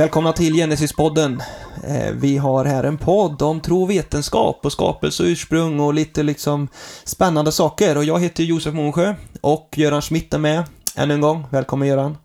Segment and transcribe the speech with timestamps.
[0.00, 1.42] Välkomna till Genesis-podden.
[1.84, 5.94] Eh, Vi har här en podd om tro och vetenskap och skapelse och ursprung och
[5.94, 6.68] lite liksom
[7.04, 7.96] spännande saker.
[7.96, 10.64] Och jag heter Josef Månsjö och Göran Schmidt är med
[10.96, 11.44] ännu en gång.
[11.50, 12.16] Välkommen Göran.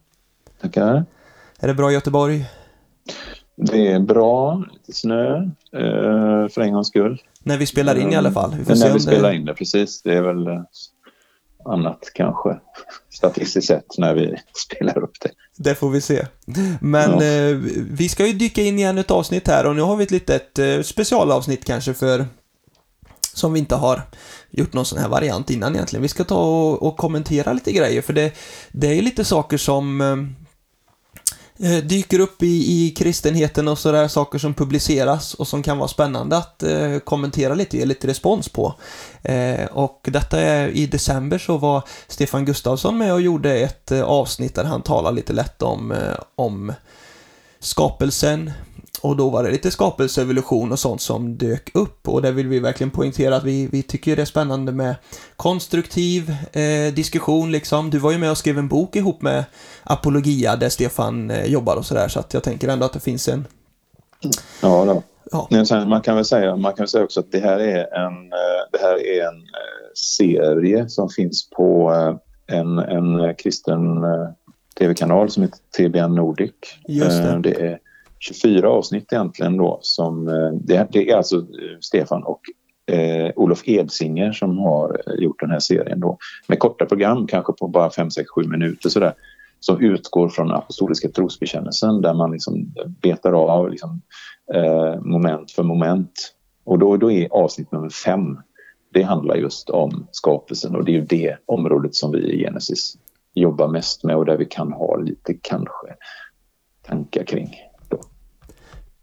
[0.61, 1.05] Tackar.
[1.59, 2.45] Är det bra i Göteborg?
[3.55, 5.35] Det är bra, lite snö
[5.73, 7.21] eh, för en gångs skull.
[7.44, 8.55] När vi spelar in i alla fall.
[8.67, 10.02] Vi när vi spelar in det, precis.
[10.02, 10.61] Det är väl eh,
[11.66, 12.59] annat kanske
[13.09, 15.31] statistiskt sett när vi spelar upp det.
[15.58, 16.26] Det får vi se.
[16.82, 17.23] Men Ja.
[17.23, 17.55] eh,
[17.91, 20.12] vi ska ju dyka in i ännu ett avsnitt här och nu har vi ett
[20.12, 22.26] litet eh, specialavsnitt kanske för
[23.34, 24.02] som vi inte har
[24.52, 26.02] gjort någon sån här variant innan egentligen.
[26.02, 28.31] Vi ska ta och, och kommentera lite grejer för det,
[28.72, 30.16] det är ju lite saker som eh,
[31.59, 35.88] eh, dyker upp i, i kristenheten och sådär saker som publiceras och som kan vara
[35.88, 38.73] spännande att eh, kommentera lite, ge lite respons på.
[39.22, 44.03] Eh, och detta är i december så var Stefan Gustafsson med och gjorde ett eh,
[44.03, 46.73] avsnitt där han talar lite lätt om, eh, om
[47.59, 48.52] skapelsen
[49.01, 52.59] och då var det lite skapelseevolution och sånt som dök upp och där vill vi
[52.59, 54.95] verkligen poängtera att vi, vi tycker det är spännande med
[55.35, 57.89] konstruktiv eh, diskussion liksom.
[57.89, 59.43] Du var ju med och skrev en bok ihop med
[59.83, 63.27] Apologia där Stefan eh, jobbar och sådär så att jag tänker ändå att det finns
[63.27, 63.47] en
[64.61, 65.03] Ja, då.
[65.31, 65.66] Ja.
[65.66, 68.61] Sen, man kan väl säga, man kan säga också att det här är en, eh,
[68.71, 73.81] det här är en eh, serie som finns på eh, en, en kristen
[74.79, 76.51] tv-kanal som heter TBN Nordic.
[76.88, 77.39] Just det.
[77.43, 77.79] Det är
[78.19, 82.41] 24 avsnitt egentligen då som eh, det, det är alltså eh, Stefan och
[82.95, 87.53] eh, Olof Edsinger som har eh, gjort den här serien då med korta program kanske
[87.53, 89.13] på bara 5, 6, 7 minuter sådär
[89.59, 94.02] som utgår från apostoliska trosbekännelsen där man liksom betar av liksom,
[94.53, 96.34] eh, moment för moment.
[96.63, 98.40] Och då, då är avsnitt nummer fem,
[98.94, 102.97] det handlar just om skapelsen och det är ju det området som vi i Genesis
[103.34, 105.88] jobbar mest med och där vi kan ha lite kanske
[106.81, 107.50] tankar kring.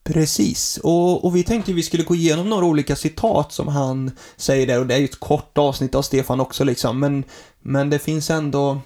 [0.05, 4.67] Precis, och, och vi tänkte vi skulle gå igenom några olika citat som han säger
[4.67, 7.25] där och det är ju ett kort avsnitt av Stefan också liksom men,
[7.61, 8.81] men det finns ändå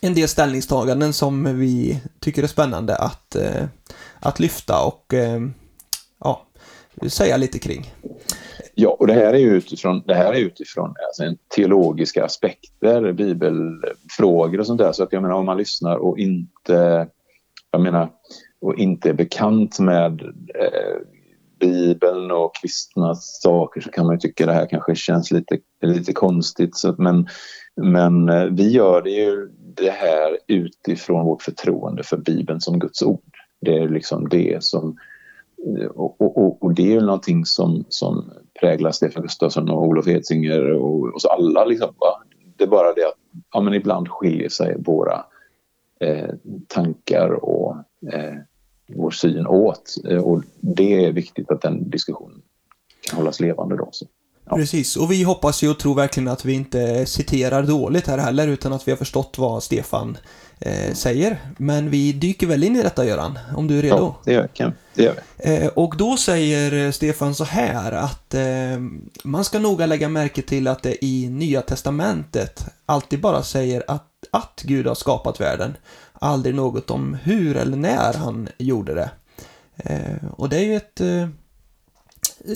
[0.00, 3.64] en del ställningstaganden som vi tycker är spännande att, eh,
[4.20, 5.40] att lyfta och eh,
[6.20, 6.46] ja,
[7.08, 7.94] säga lite kring.
[8.74, 13.12] Ja, och det här är ju utifrån, det här är utifrån alltså, en teologiska aspekter,
[13.12, 14.92] bibelfrågor och sånt där.
[14.92, 17.08] Så att jag menar om man lyssnar och inte,
[17.70, 18.10] jag menar,
[18.60, 20.22] och inte är bekant med
[20.54, 20.96] eh,
[21.60, 26.12] Bibeln och kristna saker så kan man ju tycka det här kanske känns lite, lite
[26.12, 26.76] konstigt.
[26.76, 27.26] Så, att- men,
[27.76, 33.02] men eh, vi gör det ju det här utifrån vårt förtroende för Bibeln som Guds
[33.02, 33.36] ord.
[33.60, 34.96] Det är liksom det som
[35.78, 40.08] eh, och, och, och, det är ju någonting som, som präglar Stefan Gustafsson och Olof
[40.08, 41.64] Edsinger och oss alla.
[41.64, 42.22] Liksom, va?
[42.56, 43.14] Det är bara det att
[43.52, 45.24] ja, men ibland skiljer sig våra
[46.00, 46.30] eh,
[46.68, 47.76] tankar och
[48.12, 48.34] eh,
[48.96, 49.94] vår syn åt.
[50.10, 52.42] Eh, och det är viktigt att den diskussionen
[53.00, 53.88] kan hållas levande då.
[53.92, 54.06] Så.
[54.50, 54.56] Ja.
[54.56, 58.48] Precis, och vi hoppas ju och tror verkligen att vi inte citerar dåligt här heller
[58.48, 60.18] utan att vi har förstått vad Stefan
[60.60, 61.38] eh, säger.
[61.58, 63.96] Men vi dyker väl in i detta Göran, om du är redo?
[63.96, 65.56] Ja, det gör, kan, det gör vi.
[65.56, 68.42] Eh, och då säger eh, Stefan så här att eh,
[69.24, 74.06] man ska noga lägga märke till att det i Nya Testamentet alltid bara säger att,
[74.30, 75.76] att Gud har skapat världen.
[76.12, 79.10] Aldrig något om hur eller när han gjorde det.
[79.76, 81.28] Eh, och det är ju ett eh,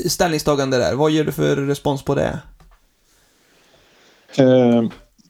[0.08, 0.94] ställningstagande där.
[0.94, 2.38] Vad ger du för respons på det?
[4.38, 4.82] Eh,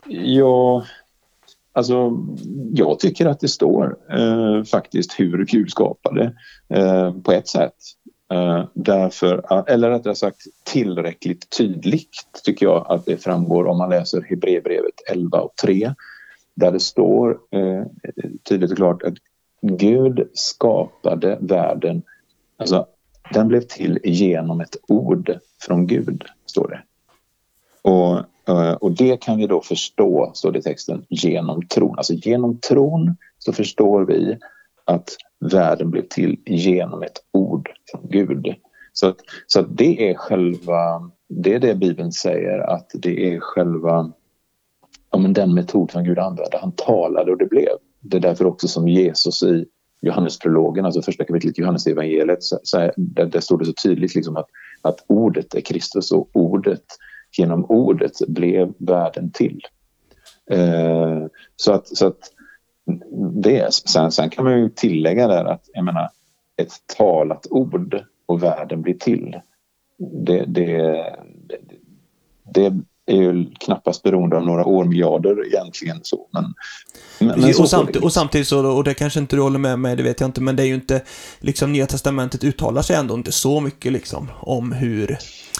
[0.09, 0.84] ja,
[1.72, 2.12] alltså
[2.72, 6.32] jag tycker att det står eh, faktiskt hur Gud skapade
[6.69, 7.75] eh, på ett sätt.
[8.32, 12.11] Eh, därför, eller rättare sagt tillräckligt tydligt
[12.44, 15.94] tycker jag att det framgår om man läser Hebreerbrevet 11 och 3
[16.55, 17.85] där det står eh,
[18.49, 19.15] tydligt och klart att
[19.62, 22.03] Gud skapade världen,
[22.56, 22.87] alltså
[23.33, 26.83] den blev till genom ett ord från Gud, står det.
[27.91, 28.19] Och,
[28.49, 31.95] eh, och det kan vi då förstå, står det i texten, genom tron.
[31.97, 34.39] Alltså genom tron så förstår vi
[34.85, 38.55] att världen blev till genom ett ord från Gud.
[38.93, 39.15] Så,
[39.47, 44.12] så det är själva, det är det Bibeln säger att det är själva
[45.14, 46.58] ja, men den metod som Gud använde.
[46.61, 47.69] Han talade och det blev.
[48.00, 49.66] Det är därför också som Jesus i
[50.00, 52.38] Johannesprologen, alltså första kapitlet i Johannesevangeliet,
[52.96, 54.46] där, där står det så tydligt liksom att,
[54.82, 56.82] att ordet är Kristus och ordet,
[57.38, 59.61] genom ordet blev världen till.
[60.50, 61.26] Eh,
[61.56, 62.19] så att, så att
[63.43, 66.08] det, är- sen, sen kan man ju tillägga där att jag menar,
[66.56, 69.40] ett talat ord och världen blir till.
[69.99, 70.76] Det, det,
[71.49, 71.58] det,
[72.55, 72.72] det
[73.06, 76.29] är ju knappast beroende av några årmiljarder egentligen så.
[76.33, 76.55] Men,
[77.19, 79.97] men, men och, samt, och, samtidigt så, och det kanske inte du håller med mig,
[79.97, 81.03] det vet jag inte, men det är ju inte,
[81.39, 85.19] liksom Nya Testamentet uttalar sig ändå inte så mycket liksom om hur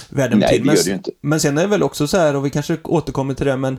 [0.09, 0.65] världen Nej, till.
[0.65, 1.11] Men, det inte.
[1.21, 3.79] men sen är det väl också så här, och vi kanske återkommer till det, men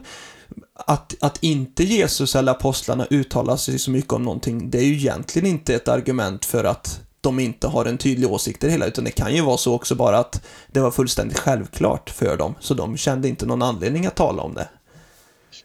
[0.74, 4.94] att, att inte Jesus eller apostlarna uttalar sig så mycket om någonting, det är ju
[4.94, 8.86] egentligen inte ett argument för att de inte har en tydlig åsikt i det hela,
[8.86, 12.54] utan det kan ju vara så också bara att det var fullständigt självklart för dem,
[12.60, 14.68] så de kände inte någon anledning att tala om det.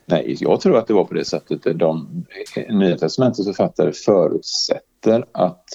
[0.06, 1.80] Nej, jag tror att det var på det sättet.
[1.80, 2.26] De,
[2.56, 5.66] eh, Nya Testamentets författare förutsätter att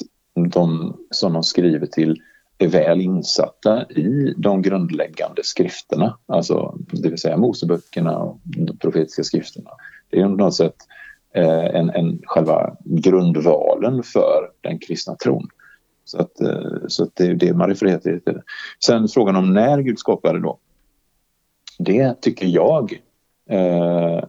[0.51, 2.23] de som de skriver till
[2.59, 9.25] är väl insatta i de grundläggande skrifterna, alltså det vill säga Moseböckerna och de profetiska
[9.25, 9.71] skrifterna.
[10.11, 10.77] Det är på något sätt
[11.35, 15.49] eh, en, en själva grundvalen för den kristna tron.
[16.07, 18.21] Så, att, eh, så att det är det man refererar till.
[18.85, 20.59] Sen frågan om när Gud skapade då.
[21.79, 23.03] Det tycker jag
[23.51, 24.25] eh,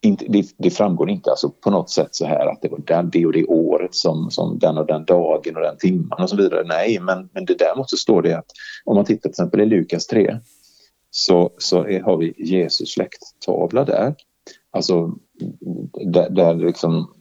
[0.00, 3.10] inte, det, det, framgår inte alltså på något sätt så här att det var den,
[3.10, 6.36] det och det året som, som den och den dagen och den timman och så
[6.36, 6.64] vidare.
[6.66, 8.50] Nej, men, men det däremot så står det att
[8.84, 10.38] om man tittar till exempel i Lukas 3
[11.10, 14.14] så, så är, har vi Jesus släkttavla där.
[14.70, 15.14] Alltså
[16.04, 17.15] där, där liksom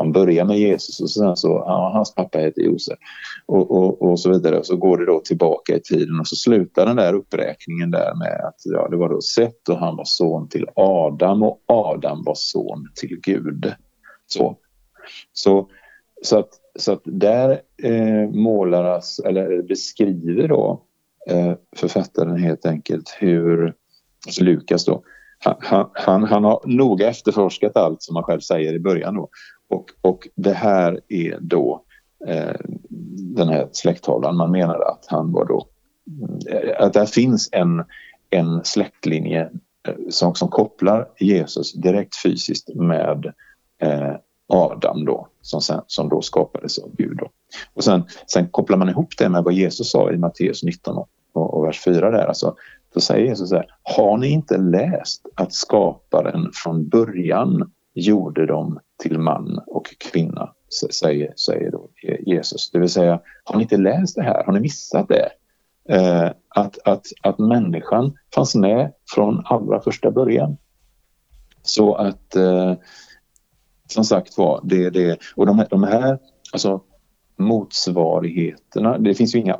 [0.00, 2.98] han börjar med Jesus och sen så, ja, hans pappa heter Josef
[3.46, 4.58] och, och, och så vidare.
[4.58, 8.14] Och så går det då tillbaka i tiden och så slutar den där uppräkningen där
[8.14, 12.24] med att ja, det var då Seth och han var son till Adam och Adam
[12.24, 13.72] var son till Gud.
[14.26, 14.58] Så,
[15.32, 15.68] så,
[16.22, 16.48] så, att,
[16.78, 20.82] så att där eh, målaras, alltså, eller beskriver då
[21.26, 23.74] eh, författaren helt enkelt hur,
[24.26, 25.02] alltså Lukas då,
[25.44, 29.28] han, han, han, har noga efterforskat allt som han själv säger i början då.
[29.68, 31.84] Och, och det här är då
[32.26, 32.60] eh,
[33.36, 34.36] den här släkttavlan.
[34.36, 35.66] Man menar att han var då...
[36.50, 37.84] Eh, att där finns en,
[38.30, 39.50] en släktlinje
[39.88, 43.32] eh, som, som kopplar Jesus direkt fysiskt med
[43.82, 44.14] eh,
[44.52, 47.16] Adam då, som, sen, som då skapades av Gud.
[47.16, 47.30] Då.
[47.74, 51.08] Och sen, sen kopplar man ihop det med vad Jesus sa i Matteus 19 och,
[51.32, 52.26] och vers 4 där.
[52.26, 52.54] Alltså,
[52.94, 58.80] då säger Jesus så här, har ni inte läst att skaparen från början gjorde dem
[59.02, 60.52] till man och kvinna,
[61.00, 61.88] säger, säger då
[62.26, 62.70] Jesus.
[62.70, 64.44] Det vill säga, har ni inte läst det här?
[64.44, 65.30] Har ni missat det?
[65.88, 70.56] Eh, att, att, att människan fanns med från allra första början.
[71.62, 72.74] Så att, eh,
[73.86, 75.18] som sagt var, det det.
[75.36, 76.18] Och de här, de här
[76.52, 76.80] alltså,
[77.36, 79.56] motsvarigheterna, det finns ju inga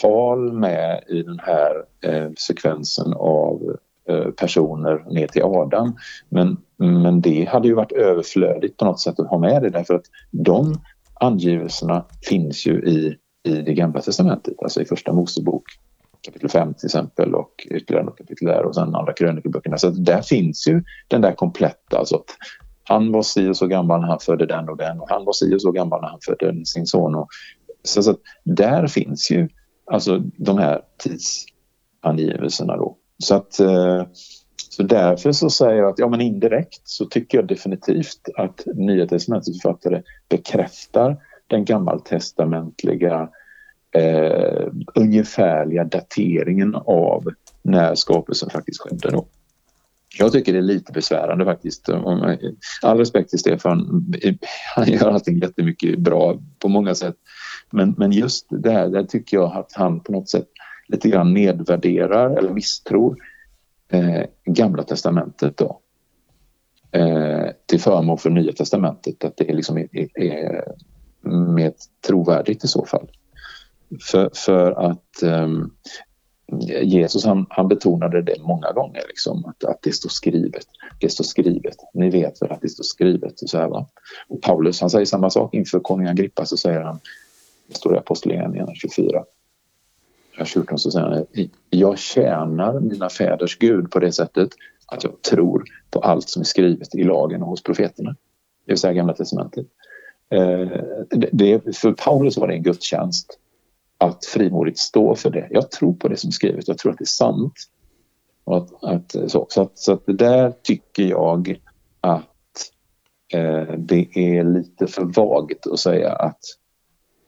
[0.00, 3.76] tal med i den här eh, sekvensen av
[4.08, 5.96] Eh, personer ner till Adam.
[6.28, 9.94] Men, men det hade ju varit överflödigt på något sätt att ha med det därför
[9.94, 10.80] att de
[11.14, 15.64] angivelserna finns ju i, i det gamla testamentet, alltså i första Mosebok
[16.20, 19.78] kapitel 5 till exempel och ytterligare något kapitel där och sen andra krönikeböckerna.
[19.78, 22.36] Så där finns ju den där kompletta, alltså att
[22.84, 25.32] han var si och så gammal när han födde den och den och han var
[25.32, 27.14] si och så gammal när han födde sin son.
[27.14, 27.28] Och,
[27.82, 29.48] så, så där finns ju
[29.86, 32.96] alltså de här tidsangivelserna då.
[33.18, 34.06] Så att eh,
[34.70, 39.06] så därför så säger jag att ja men indirekt så tycker jag definitivt att Nya
[39.06, 43.28] Testamentets författare bekräftar den gammaltestamentliga
[43.96, 47.24] eh, ungefärliga dateringen av
[47.62, 49.10] när skapelsen faktiskt skedde.
[49.10, 49.26] Då.
[50.18, 51.88] Jag tycker det är lite besvärande faktiskt.
[52.82, 54.06] All respekt till Stefan,
[54.74, 57.16] han gör allting jättemycket bra på många sätt.
[57.70, 60.48] Men, men just det här, där tycker jag att han på något sätt
[60.88, 63.16] lite grann nedvärderar eller misstror
[63.88, 65.80] eh, Gamla testamentet då.
[66.92, 70.74] Eh, till förmån för Nya testamentet, att det liksom är, liksom är, är
[71.54, 71.72] mer
[72.06, 73.10] trovärdigt i så fall.
[74.10, 75.48] För, för att eh,
[76.82, 80.66] Jesus han, han, betonade det många gånger, liksom, att, att det står skrivet.
[81.00, 81.76] Det står skrivet.
[81.94, 83.42] Ni vet väl att det står skrivet.
[83.42, 83.86] Och så här, va?
[84.28, 87.00] Och Paulus han säger samma sak inför konung Agrippa så säger han,
[87.68, 89.24] det står i Apostlagärningarna 24,
[90.38, 91.26] vers 14 så säger han
[91.70, 94.50] jag tjänar mina fäders Gud på det sättet
[94.86, 98.10] att jag tror på allt som är skrivet i lagen och hos profeterna.
[98.66, 99.66] Det vill säga Gamla Testamentet.
[100.30, 100.68] Eh,
[101.10, 103.38] det, för Paulus var det en gudstjänst
[103.98, 105.48] att frimodigt stå för det.
[105.50, 107.54] Jag tror på det som är skrivet, jag tror att det är sant.
[108.44, 111.60] Att, att, så, så, att, så att det där tycker jag
[112.00, 112.70] att
[113.32, 116.40] eh, det är lite för vagt att säga att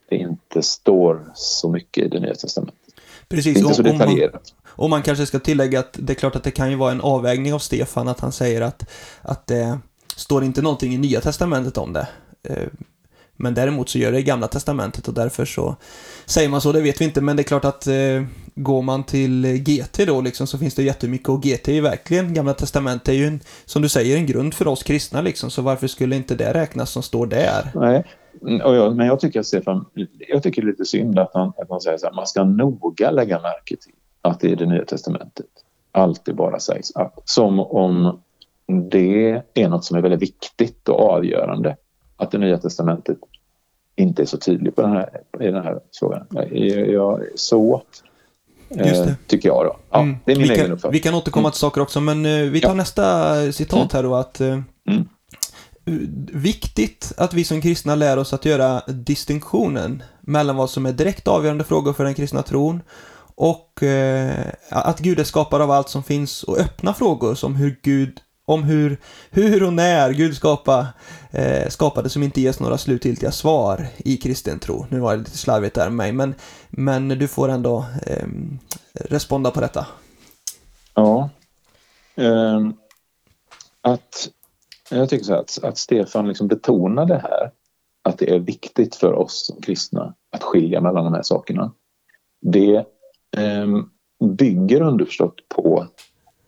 [0.08, 2.80] det inte står så mycket i det Nya Testamentet.
[3.28, 3.58] Precis.
[3.58, 4.34] Inte så detaljerat.
[4.34, 6.76] Och man, och man kanske ska tillägga att det är klart att det kan ju
[6.76, 8.90] vara en avvägning av Stefan att han säger att,
[9.22, 9.78] att det
[10.16, 12.08] står inte någonting i Nya Testamentet om det.
[12.42, 12.68] Eh,
[13.40, 15.76] Men däremot så gör det i Gamla Testamentet och därför så
[16.26, 18.24] säger man så, det vet vi inte, men det är klart att eh,
[18.54, 22.34] går man till GT då liksom så finns det jättemycket och GT är ju verkligen,
[22.34, 25.62] Gamla Testamentet är ju en, som du säger, en grund för oss kristna liksom, så
[25.62, 27.70] varför skulle inte det räknas som står där?
[27.74, 28.04] Nej,
[28.40, 29.84] jag, men jag tycker att Stefan,
[30.28, 33.10] jag tycker det lite synd att han, att han säger så här, man ska noga
[33.10, 33.92] lägga märke till
[34.22, 35.46] att det är det Nya Testamentet
[35.92, 37.22] alltid bara sägs att.
[37.24, 38.20] Som om
[38.90, 41.76] det är något som är väldigt viktigt och avgörande.
[42.16, 43.18] Att det Nya Testamentet
[43.96, 46.26] inte är så tydligt på den här, i den här frågan.
[46.30, 47.82] Jag, jag, så
[48.70, 49.76] eh, tycker jag då.
[49.90, 50.16] Ja, mm.
[50.24, 50.92] Det är min vi egen kan, uppfattning.
[50.92, 51.52] Vi kan återkomma mm.
[51.52, 52.74] till saker också, men eh, vi tar ja.
[52.74, 54.14] nästa citat här då.
[54.14, 55.08] att eh, mm.
[56.32, 61.28] Viktigt att vi som kristna lär oss att göra distinktionen mellan vad som är direkt
[61.28, 62.82] avgörande frågor för den kristna tron
[63.34, 67.80] och eh, att Gud är skapare av allt som finns och öppna frågor som hur
[67.82, 70.86] Gud om hur, hur och när Gud skapa,
[71.30, 74.86] eh, skapade som inte ges några slutgiltiga svar i kristen tro.
[74.90, 76.34] Nu var det lite slarvigt där med mig, men,
[76.68, 78.26] men du får ändå eh,
[78.94, 79.86] responda på detta.
[80.94, 81.30] Ja.
[82.16, 82.60] Eh,
[83.82, 84.28] att,
[84.90, 87.50] jag tycker så att, att Stefan liksom betonar det här,
[88.02, 91.72] att det är viktigt för oss som kristna att skilja mellan de här sakerna.
[92.40, 92.76] Det
[93.36, 93.66] eh,
[94.24, 95.86] bygger underförstått på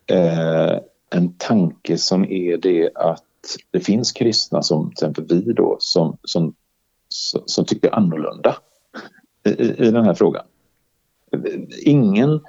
[0.07, 0.79] eh,
[1.09, 3.23] en tanke som är det att
[3.71, 6.53] det finns kristna som till exempel vi då som, som,
[7.45, 8.55] som tycker annorlunda
[9.43, 9.49] i,
[9.87, 10.45] i den här frågan.
[11.81, 12.41] Ingen,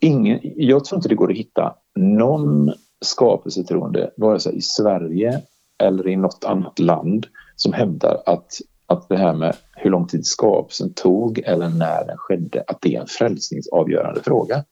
[0.00, 5.40] ingen, jag tror inte det går att hitta någon skapelsetroende, vare sig i Sverige
[5.78, 7.26] eller i något annat land
[7.56, 12.16] som hävdar att att det här med hur lång tid skapelsen tog eller när den
[12.16, 14.64] skedde, att det är en frälsningsavgörande fråga.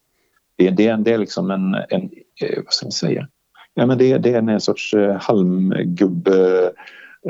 [0.56, 2.10] Det, det, det är liksom en, en,
[2.42, 3.28] eh, vad ska man säga,
[3.74, 6.72] ja, men det, det är en sorts eh, halmgubbe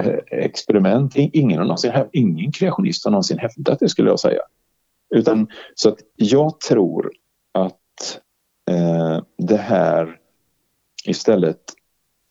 [0.00, 1.16] eh, experiment.
[1.16, 4.42] Ingen, någonsin, ingen kreationist har någonsin hävdat det skulle jag säga.
[5.14, 7.12] Utan, så att jag tror
[7.54, 8.20] att
[8.70, 10.16] eh, det här
[11.08, 11.60] istället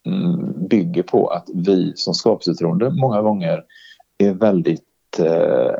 [0.06, 3.64] mm, bygger på att vi som skapelsetroende många gånger
[4.18, 5.20] är väldigt...
[5.20, 5.76] Eh,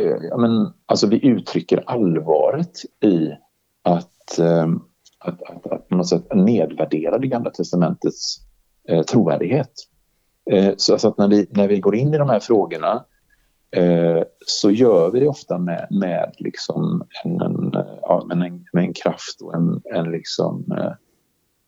[0.00, 3.30] eh, men, alltså vi uttrycker allvaret i
[3.82, 4.66] att, eh,
[5.18, 8.36] att, att, att på något sätt nedvärdera det gamla testamentets
[8.88, 9.72] eh, trovärdighet.
[10.50, 13.04] Eh, så att när vi, när vi går in i de här frågorna
[13.70, 18.66] eh, så gör vi det ofta med, med, liksom en, en, eh, ja, med, en,
[18.72, 20.92] med en kraft och en, en liksom, eh,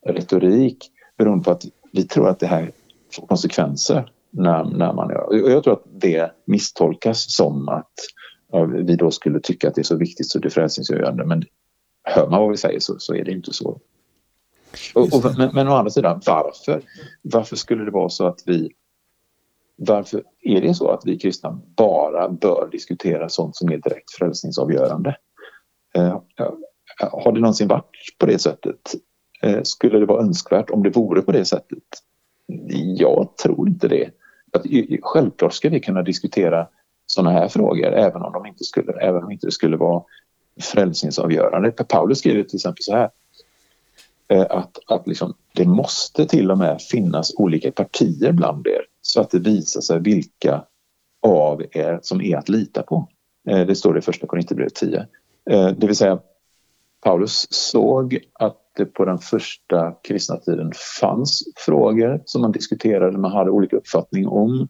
[0.07, 2.73] retorik beroende på att vi tror att det här
[3.13, 5.43] får konsekvenser när, när man gör.
[5.43, 7.93] Och jag tror att det misstolkas som att
[8.53, 11.27] ja, vi då skulle tycka att det är så viktigt så det är frälsningsgörande.
[11.27, 11.45] Men
[12.03, 13.81] hör man vad vi säger så, så är det inte så.
[14.95, 16.83] Och, och, men, men å andra sidan, varför?
[17.23, 18.71] Varför skulle det vara så att vi
[19.81, 25.17] varför är det så att vi kristna bara bör diskutera sånt som är direkt frälsningsavgörande?
[25.95, 26.21] Eh,
[26.99, 27.85] har det någonsin varit
[28.19, 28.95] på det sättet?
[29.43, 31.83] Eh, skulle det vara önskvärt om det vore på det sättet?
[32.97, 34.11] Jag tror inte det
[34.53, 34.67] att
[35.03, 36.69] självklart ska vi kunna diskutera
[37.07, 40.03] sådana här frågor även om de inte skulle, även om inte det skulle vara
[40.61, 41.71] frälsningsavgörande.
[41.71, 43.11] Paulus skriver till exempel så här
[44.29, 49.21] eh, att, att liksom, det måste till och med finnas olika partier bland er så
[49.21, 50.65] att det visar sig vilka
[51.23, 53.09] av er som är att lita på.
[53.49, 55.07] Eh, det står det i första Korinthierbrevet 10.
[55.51, 56.19] Eh, det vill säga
[57.01, 63.33] Paulus såg att det på den första kristna tiden fanns frågor som man diskuterade, man
[63.33, 64.69] hade olika uppfattning om.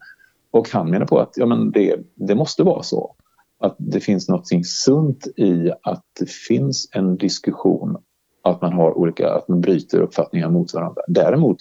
[0.50, 3.14] Och han menar på att ja, men det, det måste vara så.
[3.60, 7.96] Att det finns något sunt i att det finns en diskussion,
[8.42, 11.02] att man har olika, att man bryter uppfattningar mot varandra.
[11.08, 11.58] Däremot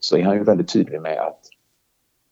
[0.00, 1.40] så är han ju väldigt tydlig med att,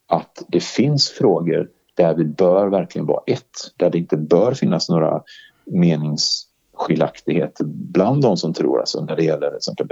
[0.07, 4.89] att det finns frågor där vi bör verkligen vara ett, där det inte bör finnas
[4.89, 5.21] några
[5.65, 6.47] menings
[6.83, 9.87] skiljaktigheter bland de som tror, alltså när det gäller exempel,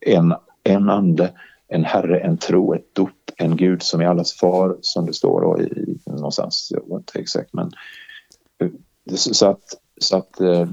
[0.00, 1.32] en, en ande,
[1.68, 5.40] en herre, en tro, ett dop, en gud som är allas far, som det står
[5.40, 7.70] då i, någonstans, jag vet inte exakt, men
[8.62, 8.70] eh,
[9.14, 9.64] så att,
[10.00, 10.68] så att eh,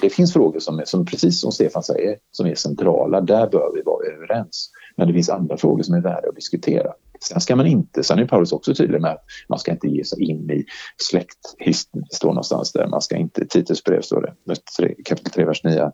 [0.00, 3.20] det finns frågor som, är, som, precis som Stefan säger, som är centrala.
[3.20, 4.70] Där bör vi vara överens.
[4.96, 6.92] Men det finns andra frågor som är värda att diskutera.
[7.24, 10.04] Sen ska man inte, sen är Paulus också tydlig med att man ska inte ge
[10.04, 10.64] sig in i
[11.10, 12.06] släkthistorien.
[12.10, 14.34] det står någonstans där, man ska inte, Titus brev står
[14.78, 15.92] det, kapitel 3, vers 9,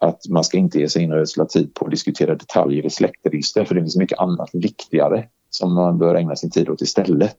[0.00, 2.90] att man ska inte ge sig in och ödsla tid på att diskutera detaljer i
[2.90, 7.36] släktregister för det finns mycket annat viktigare som man bör ägna sin tid åt istället.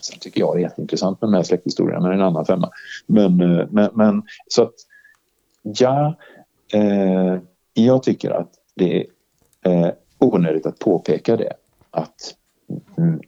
[0.00, 2.70] Sen tycker jag det är jätteintressant med de här släkthistorierna, men en annan femma.
[3.06, 4.74] Men, eh, men, men så att
[5.62, 6.16] ja,
[6.72, 7.38] eh,
[7.74, 9.06] jag tycker att det
[9.62, 11.52] är eh, onödigt att påpeka det
[11.96, 12.34] att
[12.98, 13.20] mm,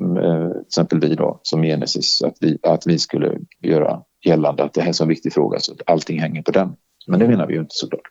[0.00, 4.80] mm, exempel vi då som Genesis, att vi, att vi skulle göra gällande att det
[4.80, 6.76] här är en så viktig fråga så att allting hänger på den.
[7.06, 8.10] Men det menar vi ju inte såklart.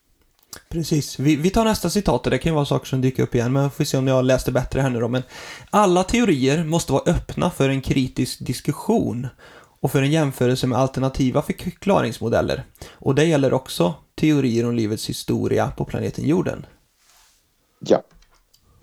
[0.70, 1.20] Precis.
[1.20, 3.54] Vi, vi tar nästa citat och det kan ju vara saker som dyker upp igen,
[3.54, 5.08] men får se om jag läste bättre här nu då.
[5.08, 5.24] Men
[5.70, 9.28] alla teorier måste vara öppna för en kritisk diskussion
[9.80, 12.64] och för en jämförelse med alternativa förklaringsmodeller.
[12.92, 16.66] Och det gäller också teorier om livets historia på planeten jorden.
[17.80, 18.04] Ja,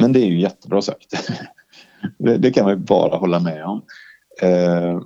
[0.00, 1.30] men det är ju jättebra sagt.
[2.18, 3.82] det, det kan man ju bara hålla med om.
[4.42, 5.00] Eh,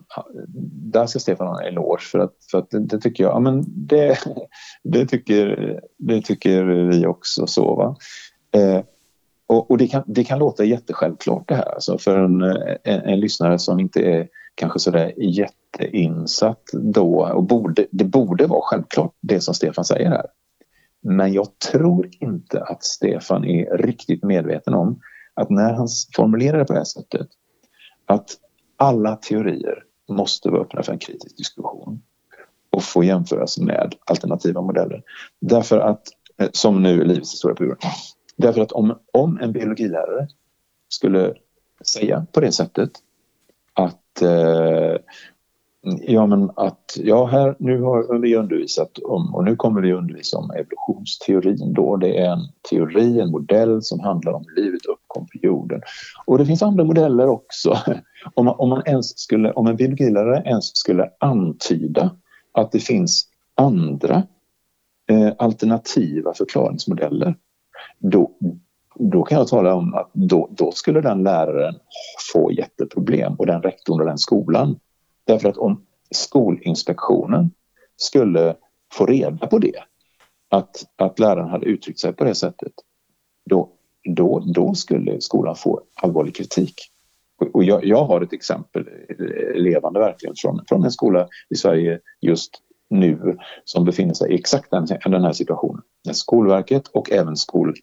[0.93, 3.41] där ska Stefan ha en eloge för att, för att det, det, tycker jag, ja
[3.41, 4.19] men det,
[4.85, 7.97] det, tycker, det tycker vi också så va.
[8.61, 8.85] Eh,
[9.47, 12.43] och, och det, kan, det kan låta jättesjälvklart det här alltså för en,
[12.85, 18.61] en, en lyssnare som inte är kanske sådär jätteinsatt då och borde, det borde vara
[18.63, 20.27] självklart det som Stefan säger här.
[21.07, 25.01] Men jag tror inte att Stefan är riktigt medveten om
[25.35, 27.29] att när han formulerar det på det här sättet
[28.07, 28.31] att
[28.77, 32.03] alla teorier måste vara öppna för en kritisk diskussion
[32.71, 35.03] och få jämföras med alternativa modeller.
[35.41, 36.03] Därför att,
[36.39, 37.91] eh, som nu livets historia på jorden.
[38.37, 40.29] Därför att om, om en biologilärare
[40.89, 41.35] skulle
[41.85, 42.91] säga på det sättet
[43.73, 44.97] att eh,
[45.87, 50.39] Ja, men att ja, här, nu har vi undervisat om och nu kommer vi undervisa
[50.39, 51.97] om evolutionsteorin då.
[51.97, 55.81] Det är en teori, en modell som handlar om livet uppkom på jorden.
[56.27, 57.79] Och det finns andra modeller också.
[58.35, 62.11] Om man, om man ens skulle, om en biologilärare ens skulle antyda
[62.53, 64.23] att det finns andra
[65.11, 67.37] eh, alternativa förklaringsmodeller,
[67.99, 68.31] då,
[68.95, 71.75] då kan jag tala om att då, då skulle den läraren
[72.33, 74.79] få jätteproblem och den rektorn och den skolan
[75.25, 77.51] Därför att om Skolinspektionen
[77.97, 78.57] skulle
[78.93, 79.79] få reda på det,
[80.49, 82.73] att, att läraren hade uttryckt sig på det sättet,
[83.51, 83.71] då,
[84.05, 86.75] då, då skulle skolan få allvarlig kritik.
[87.53, 92.01] Och jag, jag har ett exempel eh, levande verkligen från, från en skola i Sverige
[92.21, 92.51] just
[92.91, 95.83] nu som befinner sig i exakt den, den här situationen.
[96.13, 97.75] Skolverket och även skol,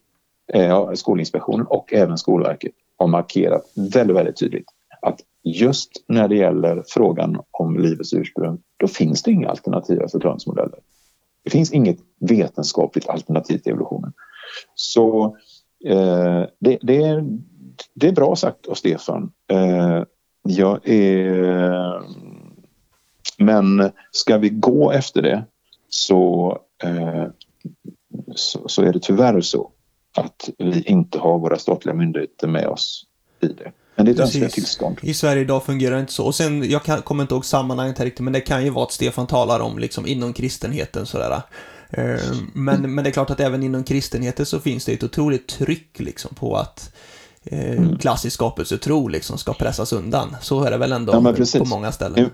[0.52, 4.68] eh, Skolinspektionen och även Skolverket har markerat väldigt, väldigt tydligt
[5.02, 10.78] att just när det gäller frågan om livets ursprung, då finns det inga alternativa förklaringsmodeller.
[11.44, 14.12] Det finns inget vetenskapligt alternativ till evolutionen.
[14.74, 15.36] Så
[15.84, 17.24] eh, det, det, är,
[17.94, 19.32] det är bra sagt av Stefan.
[19.50, 20.02] Eh,
[20.42, 22.02] jag är...
[23.38, 25.44] Men ska vi gå efter det
[25.88, 27.26] så, eh,
[28.34, 29.70] så, så är det tyvärr så
[30.16, 33.06] att vi inte har våra statliga myndigheter med oss
[33.40, 33.72] i det.
[33.94, 34.98] Men det är ett önskvärt tillstånd.
[35.02, 36.26] I Sverige idag fungerar det inte så.
[36.26, 38.84] Och sen, jag kan, kommer inte ihåg sammanhanget här riktigt, men det kan ju vara
[38.84, 41.42] att Stefan talar om liksom inom kristenheten sådär.
[41.90, 42.20] Eh,
[42.54, 46.00] men, men det är klart att även inom kristenheten så finns det ett otroligt tryck
[46.00, 46.94] liksom på att
[47.44, 47.98] eh, mm.
[47.98, 50.36] klassisk skapelsetro liksom ska pressas undan.
[50.40, 52.30] Så är det väl ändå ja, på många ställen.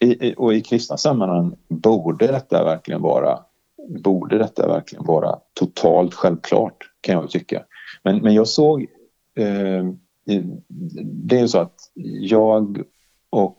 [0.00, 3.38] I, i, och i kristna sammanhang borde detta verkligen vara
[3.88, 7.62] borde detta verkligen vara totalt självklart kan jag tycka.
[8.02, 8.82] Men, men jag såg
[9.38, 9.84] eh,
[11.02, 12.82] det är så att jag
[13.30, 13.56] och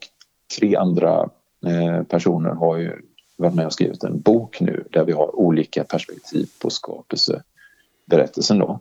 [0.59, 1.29] tre andra
[1.65, 3.01] eh, personer har ju
[3.37, 8.79] varit med och skrivit en bok nu där vi har olika perspektiv på skapelseberättelsen då.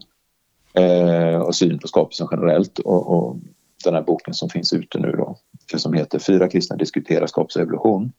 [0.81, 3.37] Eh, och syn på skapelsen generellt och, och,
[3.85, 5.37] den här boken som finns ute nu då
[5.77, 8.13] som heter Fyra kristna diskuterar skapelse och evolution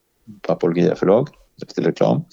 [0.47, 1.29] Apologia förlag
[1.63, 2.25] efter reklam.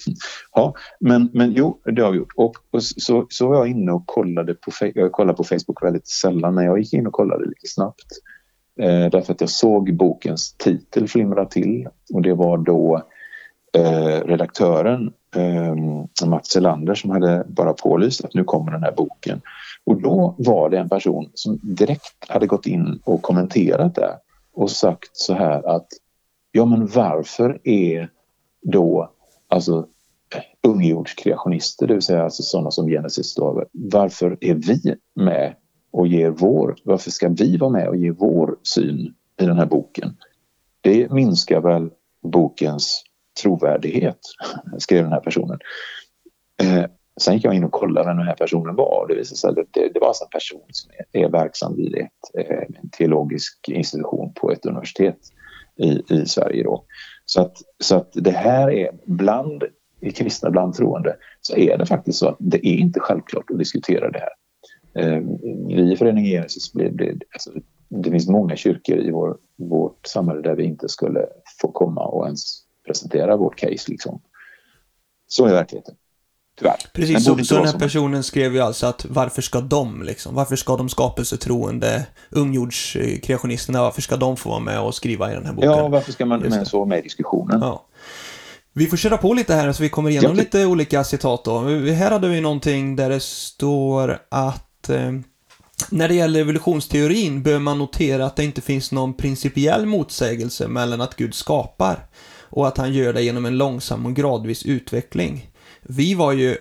[0.54, 2.32] Ja, men, men jo, det har vi gjort.
[2.36, 6.08] Och, och så, så var jag inne och kollade på, jag kollade på Facebook väldigt
[6.08, 8.06] sällan, men jag gick in och kollade lite snabbt.
[8.80, 13.02] Eh, därför att jag såg bokens titel flimra till och det var då
[13.76, 19.40] eh, redaktören eh, Mats Elander som hade bara pålyst att nu kommer den här boken.
[19.84, 24.18] Och då var det en person som direkt hade gått in och kommenterat det
[24.54, 25.86] och sagt så här att
[26.52, 28.10] ja men varför är
[28.62, 29.12] då
[29.48, 29.86] alltså
[30.62, 35.54] ungjordskreationister, det vill säga alltså sådana som Genesis då, varför är vi med
[35.90, 39.66] och ger vår, varför ska vi vara med och ge vår syn i den här
[39.66, 40.16] boken?
[40.80, 41.90] Det minskar väl
[42.22, 43.04] bokens
[43.42, 44.18] trovärdighet,
[44.78, 45.58] skrev den här personen.
[46.62, 46.84] Eh,
[47.20, 49.50] sen gick jag in och kollade vem den här personen var och det visade sig
[49.50, 52.90] att det, det var alltså en person som är, är verksam vid ett, eh, en
[52.90, 55.18] teologisk institution på ett universitet
[55.76, 56.84] i, i Sverige då.
[57.26, 59.64] Så att, så att det här är bland
[60.00, 63.58] i kristna, bland troende, så är det faktiskt så att det är inte självklart att
[63.58, 64.32] diskutera det här.
[64.94, 65.22] Eh,
[65.66, 67.50] vi i Föreningen Genesis, blir, blir, alltså,
[67.88, 71.26] det finns många kyrkor i vår, vårt samhälle där vi inte skulle
[71.60, 73.90] få komma och ens presentera vårt case.
[73.90, 74.22] Liksom.
[75.26, 75.94] Så är verkligheten.
[76.58, 76.76] Tyvärr.
[76.92, 80.34] Precis, Den så, så den här personen skrev ju alltså att varför ska de liksom,
[80.34, 85.46] varför ska de skapelsetroende ungjordskreationisterna, varför ska de få vara med och skriva i den
[85.46, 85.70] här boken?
[85.70, 86.66] Ja, varför ska man Just med det.
[86.66, 87.60] så vara med i diskussionen?
[87.60, 87.86] Ja.
[88.72, 91.58] Vi får köra på lite här så vi kommer igenom Ja, lite olika citat då.
[91.68, 95.12] Här hade vi någonting där det står att eh,
[95.90, 101.00] när det gäller evolutionsteorin bör man notera att det inte finns någon principiell motsägelse mellan
[101.00, 102.06] att Gud skapar
[102.40, 105.48] och att han gör det genom en långsam och gradvis utveckling.
[105.82, 106.56] Vi var ju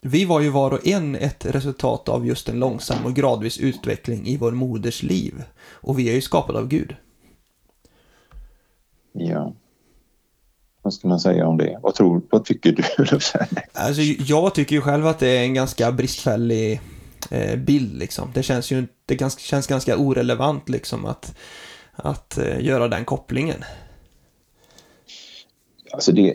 [0.00, 4.26] vi var ju var och en ett resultat av just en långsam och gradvis utveckling
[4.26, 5.44] i vår moders liv.
[5.70, 6.96] Och vi är ju skapade av Gud.
[9.12, 9.54] Ja.
[10.82, 11.78] Vad ska man säga om det?
[11.82, 12.82] Vad, tror, vad tycker du?
[13.72, 16.80] Alltså, jag tycker ju själv att det är en ganska bristfällig
[17.30, 18.30] eh, bild liksom.
[18.34, 21.36] Det känns ju det ganska, känns ganska orelevant liksom att,
[21.92, 23.64] att eh, göra den kopplingen.
[25.92, 26.34] Alltså det,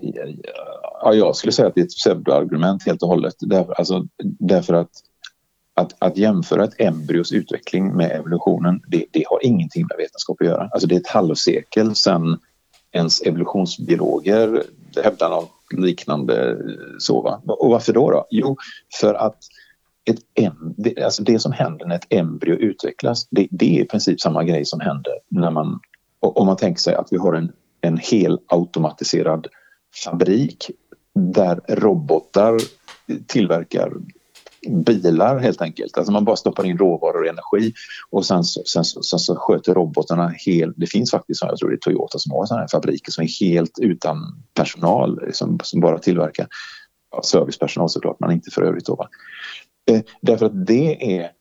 [1.02, 3.36] ja, jag skulle säga att det är ett pseudoargument helt och hållet.
[3.40, 4.08] Därför, alltså,
[4.40, 4.90] därför att,
[5.74, 10.48] att, att jämföra ett embryos utveckling med evolutionen, det, det har ingenting med vetenskap att
[10.48, 10.70] göra.
[10.72, 12.40] Alltså det är ett halvsekel sedan
[12.92, 14.64] ens evolutionsbiologer
[15.04, 16.58] hävdar något liknande.
[17.00, 17.42] Så, va?
[17.46, 18.12] Och varför då?
[18.12, 18.28] då?
[18.30, 18.58] Jo,
[19.02, 19.38] för att
[20.06, 23.88] ett em, det, alltså det som händer när ett embryo utvecklas, det, det är i
[23.88, 25.80] princip samma grej som händer när man,
[26.20, 27.52] om man tänker sig att vi har en,
[27.84, 29.48] en hel automatiserad
[30.06, 30.72] fabrik
[31.16, 32.58] där robotar
[33.28, 33.92] tillverkar
[34.86, 35.98] bilar helt enkelt.
[35.98, 37.74] Alltså man bara stoppar in råvaror och energi
[38.10, 40.74] och sen, så- sen, så- sen så sköter robotarna helt...
[40.78, 43.46] Det finns faktiskt, jag tror det är Toyota som har sådana här fabriker som är
[43.46, 44.18] helt utan
[44.54, 46.48] personal som, som bara tillverkar
[47.12, 48.86] ja, servicepersonal såklart, men inte för övrigt.
[48.86, 49.08] Då, va?
[49.92, 51.32] Eh, därför att det är,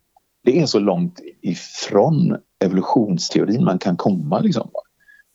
[0.44, 4.38] det är så långt ifrån evolutionsteorin man kan komma.
[4.40, 4.80] Liksom, va?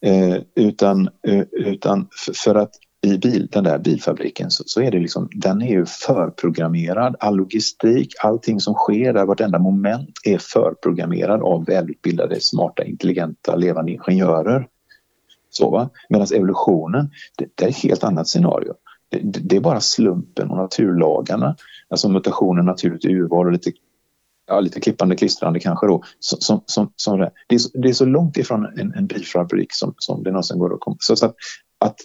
[0.05, 4.91] Eh, utan, eh, utan för, för att i bil, den där bilfabriken så, så är
[4.91, 7.15] det liksom, den är ju förprogrammerad.
[7.19, 13.91] All logistik, allting som sker där, vartenda moment är förprogrammerad av välutbildade, smarta, intelligenta, levande
[13.91, 14.67] ingenjörer.
[15.49, 15.89] Så va?
[16.09, 18.73] Medan evolutionen, det, det är ett helt annat scenario.
[19.09, 21.55] Det, det, det är bara slumpen och naturlagarna,
[21.89, 23.71] alltså mutationer, naturligt urval och lite
[24.47, 26.03] ja, lite klippande klistrande kanske då.
[26.19, 29.07] Som, som, som, som det, det, är så, det är så långt ifrån en, en
[29.07, 30.97] bilfabrik som, som det någonsin går att komma.
[30.99, 31.35] Så, så att,
[31.79, 31.95] att,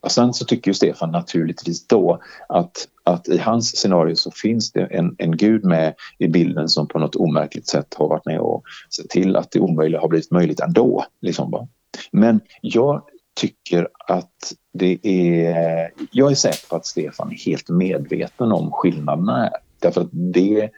[0.00, 4.72] och sen så tycker ju Stefan naturligtvis då att, att i hans scenario så finns
[4.72, 8.40] det en, en gud med i bilden som på något omärkligt sätt har varit med
[8.40, 8.62] och
[8.96, 11.04] sett till att det omöjliga har blivit möjligt ändå.
[11.20, 11.68] Liksom bara.
[12.12, 13.02] Men jag
[13.40, 15.90] tycker att det är...
[16.10, 19.52] Jag är säker på att Stefan är helt medveten om skillnaderna här.
[19.78, 20.70] Därför att det,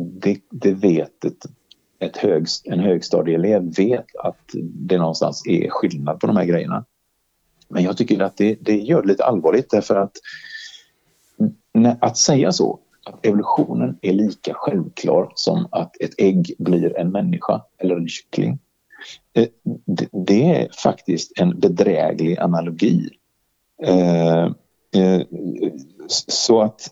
[0.00, 1.46] det, det vet ett,
[1.98, 6.84] ett högst, en högstadieelev vet att det någonstans är skillnad på de här grejerna.
[7.68, 10.12] Men jag tycker att det, det gör det lite allvarligt därför att
[11.74, 17.10] när, att säga så, att evolutionen är lika självklar som att ett ägg blir en
[17.10, 18.58] människa eller en kyckling.
[19.32, 19.48] Eh,
[19.86, 23.08] det, det är faktiskt en bedräglig analogi.
[23.82, 24.44] Eh,
[24.94, 25.22] eh,
[26.06, 26.88] Så att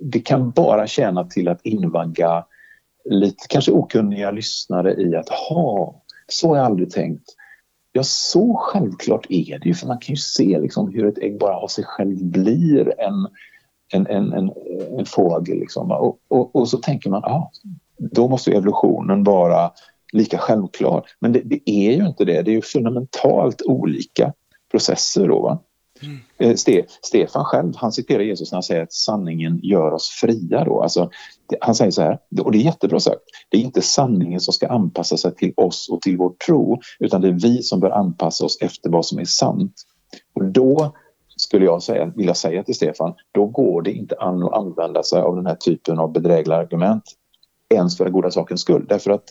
[0.00, 2.44] det kan bara tjäna till att invagga
[3.10, 7.24] lite kanske okunniga lyssnare i att ha så har jag aldrig tänkt.
[7.92, 11.38] Ja, så självklart är det ju för man kan ju se liksom hur ett ägg
[11.38, 13.28] bara av sig själv blir en,
[13.92, 14.52] en, en, en,
[14.98, 15.58] en fågel.
[15.58, 15.90] Liksom.
[15.90, 17.50] Och, och, och så tänker man, ja,
[17.98, 19.70] då måste evolutionen vara
[20.12, 21.06] lika självklar.
[21.20, 24.32] Men det, det är ju inte det, det är ju fundamentalt olika
[24.70, 25.42] processer då.
[25.42, 25.58] Va?
[26.02, 26.56] Mm.
[26.56, 30.64] Ste, Stefan själv, han citerar Jesus när han säger att sanningen gör oss fria.
[30.64, 30.82] Då.
[30.82, 31.10] Alltså,
[31.46, 34.54] det, han säger så här, och det är jättebra sagt, det är inte sanningen som
[34.54, 37.90] ska anpassa sig till oss och till vår tro, utan det är vi som bör
[37.90, 39.74] anpassa oss efter vad som är sant.
[40.34, 40.96] Och då
[41.36, 45.22] skulle jag säga, vilja säga till Stefan, då går det inte an att använda sig
[45.22, 47.04] av den här typen av bedrägliga argument
[47.74, 48.86] ens för den goda sakens skull.
[48.88, 49.24] Därför att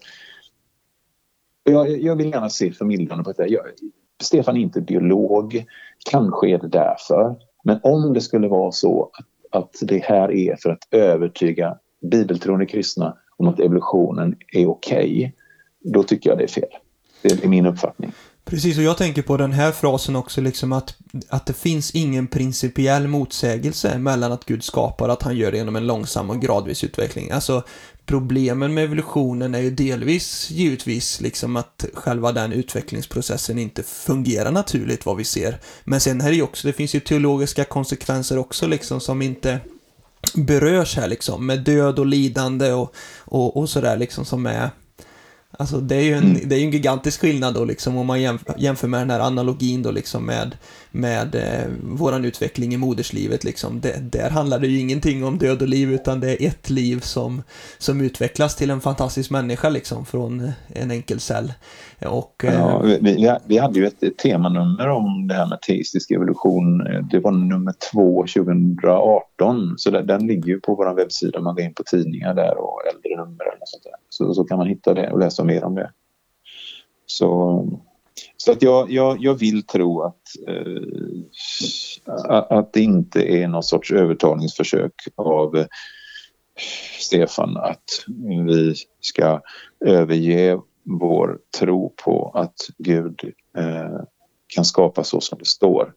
[1.63, 3.47] jag, jag vill gärna se förmildrande på det.
[3.47, 3.65] Jag,
[4.23, 5.65] Stefan är inte biolog,
[6.12, 7.36] kanske är det därför.
[7.63, 11.77] Men om det skulle vara så att, att det här är för att övertyga
[12.12, 15.36] bibeltroende kristna om att evolutionen är okej,
[15.80, 16.69] då tycker jag det är fel.
[17.21, 18.12] Det är min uppfattning.
[18.45, 20.97] Precis, och jag tänker på den här frasen också, liksom att,
[21.30, 25.58] att det finns ingen principiell motsägelse mellan att Gud skapar och att han gör det
[25.58, 27.32] genom en långsam och gradvis utveckling.
[27.32, 27.63] Alltså,
[28.08, 35.06] problemen med evolutionen är ju delvis givetvis liksom att själva den utvecklingsprocessen inte fungerar naturligt
[35.06, 35.60] vad vi ser.
[35.84, 39.60] Men sen är det ju också, det finns ju teologiska konsekvenser också liksom som inte
[40.36, 44.70] berörs här liksom med död och lidande och, och, och sådär liksom som är
[45.60, 46.50] Alltså det är ju en, mm.
[46.50, 49.84] det är en gigantisk skillnad då liksom om man jämför, jämför med den här analogin
[49.84, 50.58] då liksom med,
[50.91, 53.80] med eh, våran utveckling i moderslivet liksom.
[53.80, 57.00] Det, där handlar det ju ingenting om död och liv utan det är ett liv
[57.00, 57.43] som,
[57.78, 61.54] som utvecklas till en fantastisk människa liksom från en enkel cell.
[62.06, 66.78] Och, eh, ja, vi, vi hade ju ett temanummer om det här med teistisk evolution.
[67.12, 71.41] Det var nummer två 2018 så det, den ligger ju på vår webbsida.
[71.41, 73.93] Man går in på tidningar där och äldre nummer eller sånt där.
[74.10, 75.91] Så, så kan man hitta det och läsa mer om det.
[77.06, 77.63] Så,
[78.47, 80.81] så att jag, jag, jag vill tro att, eh,
[82.57, 85.65] att det inte är någon sorts övertalningsförsök av eh,
[86.99, 87.83] Stefan att
[88.38, 89.41] vi ska
[89.86, 93.19] överge vår tro på att Gud
[93.57, 94.01] eh,
[94.47, 95.93] kan skapa så som det står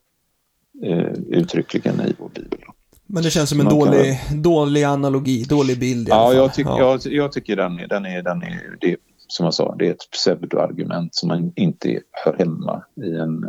[0.85, 2.59] eh, uttryckligen i vår bibel.
[3.07, 4.43] Men det känns som en dålig, kan...
[4.43, 6.79] dålig analogi, dålig bild i Ja, jag, tyck, ja.
[6.81, 8.97] Jag, jag, tycker den, den är, den är det,
[9.31, 13.45] som jag sa, det är ett pseudoargument som man inte hör hemma i, en,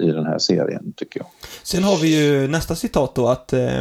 [0.00, 1.26] i den här serien, tycker jag.
[1.62, 3.80] Sen har vi ju nästa citat då att eh,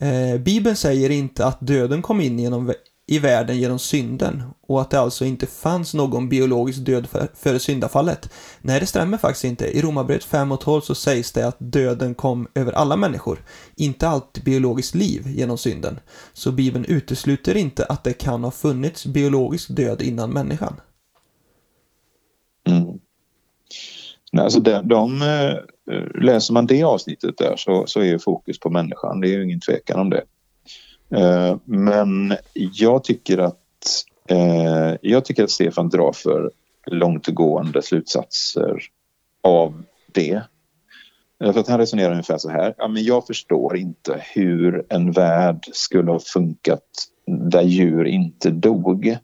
[0.00, 2.72] eh, Bibeln säger inte att döden kom in genom
[3.06, 7.58] i världen genom synden och att det alltså inte fanns någon biologisk död för, före
[7.58, 8.32] syndafallet.
[8.60, 9.66] Nej, det stämmer faktiskt inte.
[9.66, 13.38] I Romarbrevet 5 och 12 så sägs det att döden kom över alla människor,
[13.76, 16.00] inte allt biologiskt liv genom synden.
[16.32, 20.80] Så Bibeln utesluter inte att det kan ha funnits biologisk död innan människan.
[22.68, 22.98] Mm.
[24.32, 25.18] Nej, alltså de, de,
[26.14, 29.20] läser man det avsnittet där så, så är fokus på människan.
[29.20, 30.24] Det är ju ingen tvekan om det.
[31.10, 33.56] Eh, men jag tycker att
[34.28, 36.50] eh, jag tycker att Stefan drar för
[36.86, 38.82] långtgående slutsatser
[39.42, 40.42] av det.
[41.38, 42.74] För att han resonerar ungefär så här.
[42.78, 46.82] Ja, men jag förstår inte hur en värld skulle ha funkat
[47.50, 49.16] där djur inte dog.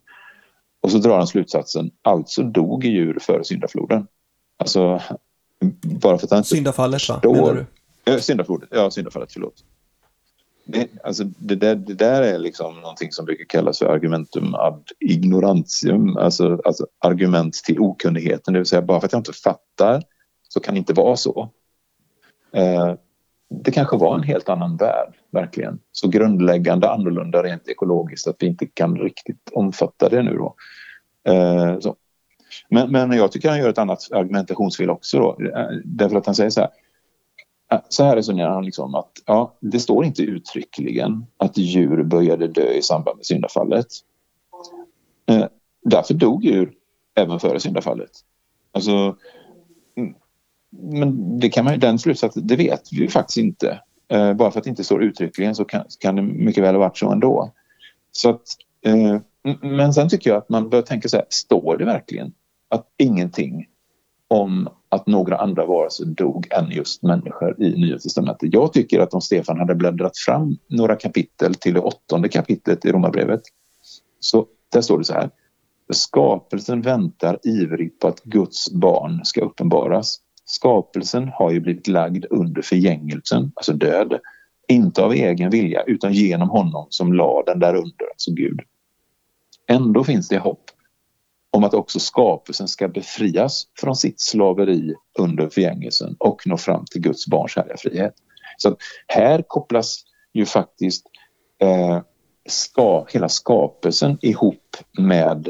[0.83, 4.07] Och så drar han slutsatsen, alltså dog djur före syndafloden.
[4.59, 5.03] Alltså,
[5.83, 7.35] bara för att han inte Syndafallet, förstår...
[7.35, 7.53] va?
[7.53, 7.66] Menar
[8.05, 8.21] du?
[8.21, 9.64] Syndafloden, ja, syndafallet, förlåt.
[10.64, 14.83] Det, alltså det, där, det där är liksom någonting som brukar kallas för argumentum ad
[15.01, 20.03] ignorantium, alltså, alltså argument till okunnigheten, det vill säga bara för att jag inte fattar
[20.48, 21.51] så kan det inte vara så.
[22.53, 22.94] Eh,
[23.51, 25.79] det kanske var en helt annan värld, verkligen.
[25.92, 30.55] Så grundläggande annorlunda rent ekologiskt att vi inte kan riktigt omfatta det nu då.
[31.33, 31.79] Eh,
[32.68, 36.35] men, men jag tycker han gör ett annat argumentationsfel också då, eh, därför att han
[36.35, 36.70] säger så här
[37.73, 42.49] Äh, så här resonerar han liksom att ja, det står inte uttryckligen att djur började
[42.49, 43.87] dö i samband med syndafallet.
[45.27, 45.47] Eh,
[45.83, 46.73] därför dog djur
[47.15, 48.11] även före syndafallet.
[48.73, 49.17] Alltså,
[49.97, 50.15] mm,
[50.71, 53.81] men det kan man, den slutsatsen, det vet vi faktiskt inte.
[54.09, 56.81] Eh, bara för att det inte står uttryckligen så kan, kan det mycket väl ha
[56.81, 57.53] varit så ändå.
[58.13, 58.43] Så att,
[58.81, 59.19] eh,
[59.61, 62.33] men sen tycker jag att man bör tänka så här, står det verkligen
[62.69, 63.67] att ingenting
[64.29, 68.48] om att några andra varelser dog än just människor i Nya Testamentet.
[68.52, 72.92] Jag tycker att om Stefan hade bläddrat fram några kapitel till det åttonde kapitlet i
[72.92, 73.40] Romarbrevet
[74.20, 75.31] så där står det så här.
[75.92, 80.20] Skapelsen väntar ivrigt på att Guds barn ska uppenbaras.
[80.44, 84.20] Skapelsen har ju blivit lagd under förgängelsen, alltså död,
[84.68, 88.61] inte av egen vilja utan genom honom som la den där under, alltså Gud.
[89.66, 90.64] Ändå finns det hopp
[91.53, 97.01] om att också skapelsen ska befrias från sitt slaveri under förgängelsen och nå fram till
[97.01, 98.15] Guds barns härliga frihet.
[98.57, 101.07] Så här kopplas ju faktiskt
[101.61, 102.01] eh,
[102.49, 105.49] ska, hela skapelsen ihop med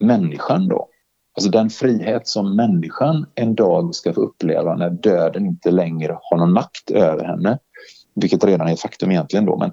[0.00, 0.88] människan då.
[1.36, 6.36] Alltså den frihet som människan en dag ska få uppleva när döden inte längre har
[6.36, 7.58] någon makt över henne.
[8.14, 9.72] Vilket redan är ett faktum egentligen då men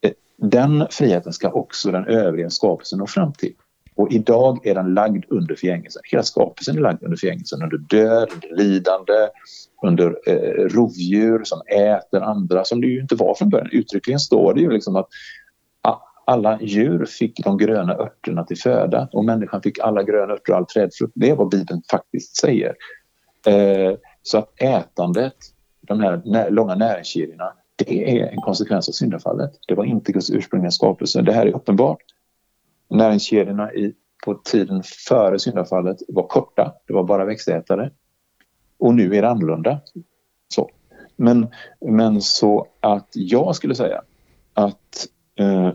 [0.00, 3.54] eh, den friheten ska också den övriga skapelsen nå fram till.
[3.96, 6.02] Och idag är den lagd under förgängelsen.
[6.10, 9.28] Hela skapelsen är lagd under förgängelsen, under död, under lidande,
[9.82, 13.68] under eh, rovdjur som äter andra, som det ju inte var från början.
[13.72, 15.08] Uttryckligen står det ju liksom att
[16.26, 20.58] alla djur fick de gröna örterna till föda och människan fick alla gröna örter och
[20.58, 21.12] all trädfrukt.
[21.14, 22.74] Det är vad Bibeln faktiskt säger.
[23.46, 25.34] Eh, så att ätandet,
[25.80, 29.50] de här nä långa näringskedjorna, det är en konsekvens av syndafallet.
[29.68, 31.22] Det var inte Guds ursprungliga skapelse.
[31.22, 32.02] Det här är uppenbart
[32.88, 33.94] näringskedjorna i,
[34.24, 36.74] på tiden före syndafallet var korta.
[36.86, 37.90] Det var bara växtätare.
[38.78, 39.80] Och nu är det annorlunda.
[40.48, 40.70] Så.
[41.16, 41.46] Men,
[41.80, 44.02] men så att jag skulle säga
[44.54, 45.70] att eh,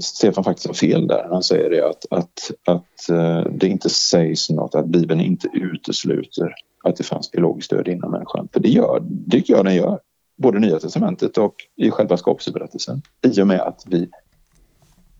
[0.00, 1.28] Stefan faktiskt har fel där.
[1.30, 6.54] Han säger det att, att, att eh, det inte sägs något, att Bibeln inte utesluter
[6.84, 8.48] att det fanns biologiskt död innan människan.
[8.52, 10.00] För det gör, det tycker jag den gör.
[10.36, 13.02] Både Nya Testamentet och i själva skapelseberättelsen.
[13.22, 14.08] I och med att vi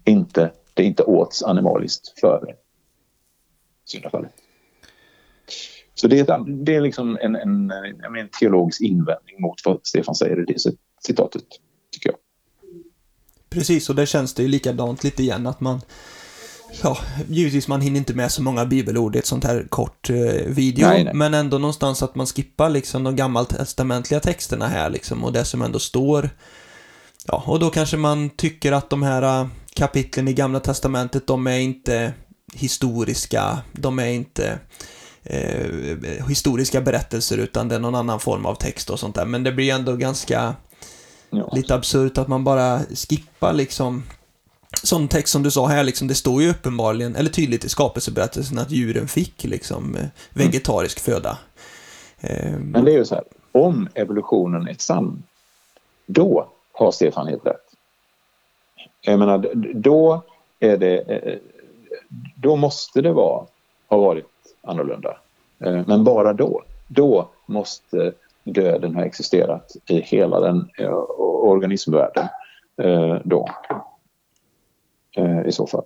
[0.04, 2.54] inte det inte åts animaliskt före
[3.84, 4.32] syndafallet.
[5.94, 10.42] Så det är, det är liksom en, en, en, teologisk invändning mot vad Stefan säger
[10.42, 10.58] i det
[11.06, 11.44] citatet,
[11.90, 12.18] tycker jag.
[13.50, 15.80] Precis, och där känns det ju likadant lite igen att man
[16.82, 20.16] Ja, givetvis man hinner inte med så många bibelord i ett sånt här kort eh,
[20.46, 21.14] video, nej, nej.
[21.14, 25.62] men ändå någonstans att man skippar liksom de gammaltestamentliga texterna här liksom och det som
[25.62, 26.30] ändå står.
[27.26, 31.46] Ja, och då kanske man tycker att de här uh, kapitlen i Gamla Testamentet, de
[31.46, 32.12] är inte
[32.54, 34.58] historiska, de är inte
[35.22, 39.24] eh, historiska berättelser utan det är någon annan form av text och sånt där.
[39.24, 40.54] Men det blir ändå ganska
[41.30, 41.50] ja.
[41.52, 44.02] lite absurt att man bara skippar liksom
[44.82, 48.58] sån text som du sa här, liksom, det står ju uppenbarligen, eller tydligt i skapelseberättelsen
[48.58, 51.14] att djuren fick liksom eh, vegetarisk mm.
[51.14, 51.38] föda.
[52.20, 55.22] Eh, Men det är ju så här, om evolutionen är sann,
[56.06, 57.65] då har Stefan helt rätt.
[59.07, 60.23] Jag menar, då
[60.61, 61.38] är det, eh, eh,
[62.37, 63.47] då måste det vara,
[63.88, 64.27] ha varit
[64.62, 65.16] annorlunda.
[65.59, 66.62] Eh, men bara då.
[66.88, 68.12] Då måste
[68.45, 70.71] döden ha existerat i hela den
[71.19, 72.29] organismvärlden.
[73.25, 73.49] Då.
[75.47, 75.85] I så fall.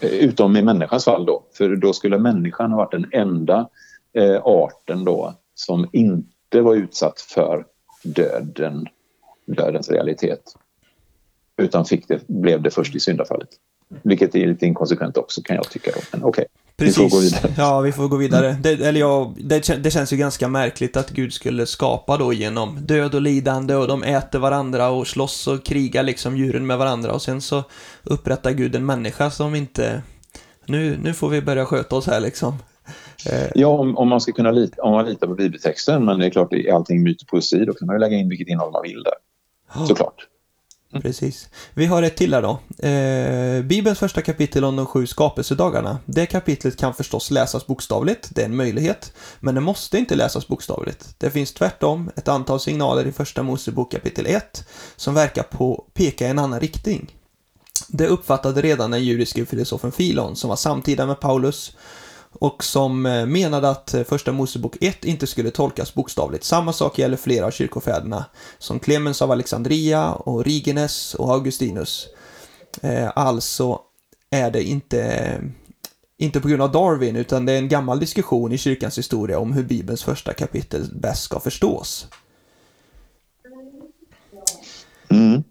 [0.00, 3.68] Utom i människans fall då, för då skulle människan ha varit den enda
[4.42, 7.66] arten då som inte var utsatt för
[8.02, 8.86] döden,
[9.46, 10.54] dödens realitet.
[11.62, 13.48] Utan fick det, blev det först i syndafallet.
[14.02, 15.90] Vilket är lite inkonsekvent också kan jag tycka.
[15.94, 16.00] Då.
[16.12, 16.28] Men okej.
[16.28, 16.44] Okay.
[16.76, 16.98] Precis.
[16.98, 17.52] Vi får gå vidare.
[17.56, 18.56] Ja, vi får gå vidare.
[18.62, 22.78] Det, eller ja, det, det, känns ju ganska märkligt att Gud skulle skapa då genom
[22.80, 27.12] död och lidande och de äter varandra och slåss och krigar liksom djuren med varandra
[27.12, 27.62] och sen så
[28.02, 30.02] upprättar Gud en människa som inte...
[30.66, 32.58] Nu, nu får vi börja sköta oss här liksom.
[33.30, 33.48] Eh.
[33.54, 36.30] Ja, om, om man ska kunna lita, om man litar på bibeltexten, men det är
[36.30, 38.82] klart, är allting myt och poesi, då kan man ju lägga in vilket innehåll man
[38.82, 39.14] vill där.
[39.86, 40.26] Såklart.
[40.92, 41.02] Mm.
[41.02, 41.48] Precis.
[41.74, 42.86] Vi har ett till här då.
[42.88, 45.98] Eh, Bibelns första kapitel om de sju skapelsedagarna.
[46.04, 50.48] Det kapitlet kan förstås läsas bokstavligt, det är en möjlighet, men det måste inte läsas
[50.48, 51.14] bokstavligt.
[51.18, 56.26] Det finns tvärtom ett antal signaler i första Mosebok kapitel 1 som verkar på peka
[56.26, 57.14] i en annan riktning.
[57.88, 61.76] Det uppfattade redan den judiske filosofen Filon, som var samtida med Paulus
[62.32, 66.44] och som eh, menade att eh, Första Mosebok 1 inte skulle tolkas bokstavligt.
[66.44, 68.24] Samma sak gäller flera av kyrkofäderna,
[68.58, 72.08] som Clemens av Alexandria och Rigenes och Augustinus.
[72.82, 73.80] Eh, alltså
[74.30, 75.40] är det inte,
[76.18, 79.52] inte på grund av Darwin, utan det är en gammal diskussion i kyrkans historia om
[79.52, 82.06] hur Bibelns första kapitel bäst ska förstås.
[85.10, 85.42] Mm.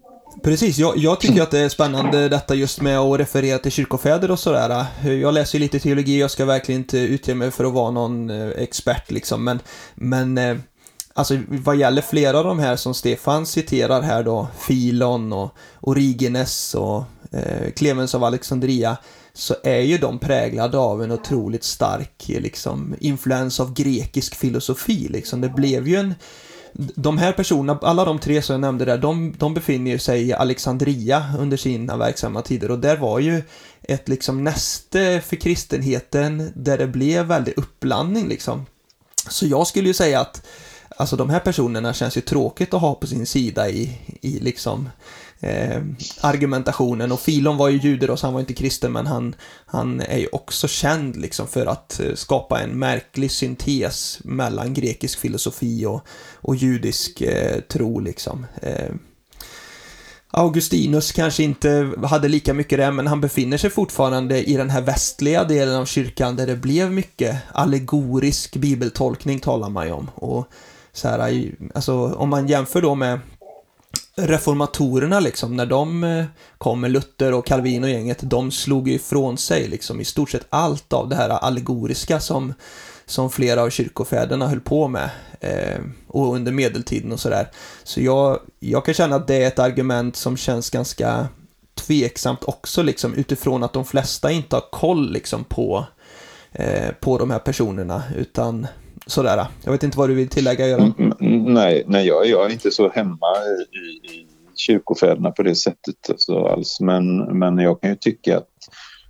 [0.44, 4.32] Precis, jag, jag, tycker att det är spännande detta just med att referera till kyrkofäder
[4.32, 4.86] och sådär.
[5.04, 8.30] Jag läser ju lite teologi, jag ska verkligen inte utge mig för att vara någon
[8.30, 9.60] eh, expert liksom, men,
[9.96, 10.58] men eh,
[11.13, 16.76] alltså vad gäller flera av de här som Stefan citerar här då, Filon och Origenes
[16.76, 18.98] och eh, Clemens av Alexandria,
[19.34, 25.08] så är ju de präglade av en otroligt stark liksom, influens av grekisk filosofi.
[25.10, 25.41] Liksom.
[25.41, 26.13] Det blev ju en
[26.74, 30.34] de här personerna, alla de tre som jag nämnde där, de, de befinner sig i
[30.34, 33.44] Alexandria under sina verksamma tider och där var ju
[33.82, 38.66] ett liksom näste för kristenheten där det blev väldigt uppblandning liksom.
[39.30, 40.42] Så jag skulle ju säga att
[40.98, 44.90] Alltså de här personerna känns ju tråkigt att ha på sin sida i, i liksom
[45.42, 45.82] eh,
[46.22, 50.02] argumentationen och Filon var ju jude då, så han var inte kristen men han, han
[50.02, 55.86] är ju också känd liksom för att eh, skapa en märklig syntes mellan grekisk filosofi
[55.86, 58.46] och, och judisk eh, tro liksom.
[58.62, 58.96] Eh,
[60.34, 64.82] Augustinus kanske inte hade lika mycket det, men han befinner sig fortfarande i den här
[64.82, 70.12] västliga delen av kyrkan där det blev mycket allegorisk bibeltolkning talar man ju om.
[70.16, 70.48] Och
[70.94, 73.20] så här, alltså om man jämför då med
[74.28, 76.26] reformatorerna liksom, när de eh,
[76.58, 80.30] kom med Luther och Calvin och gänget, de slog ju ifrån sig liksom i stort
[80.30, 82.54] sett allt av det här allegoriska som,
[83.06, 87.52] som flera av kyrkofäderna höll på med eh, och under medeltiden och sådär.
[87.84, 91.28] Så jag, jag kan känna att det är ett argument som känns ganska
[91.76, 95.86] tveksamt också liksom utifrån att de flesta inte har koll liksom på,
[96.52, 98.68] eh, på de här personerna utan
[99.06, 99.46] sådär.
[99.64, 100.94] Jag vet inte vad du vill tillägga, Göran?
[100.98, 101.11] Mm, mm.
[101.22, 103.28] Nej, nej jag, jag är inte så hemma
[103.72, 106.80] i, i kyrkofäderna på det sättet alltså, alls.
[106.80, 108.48] Men, men jag kan ju tycka att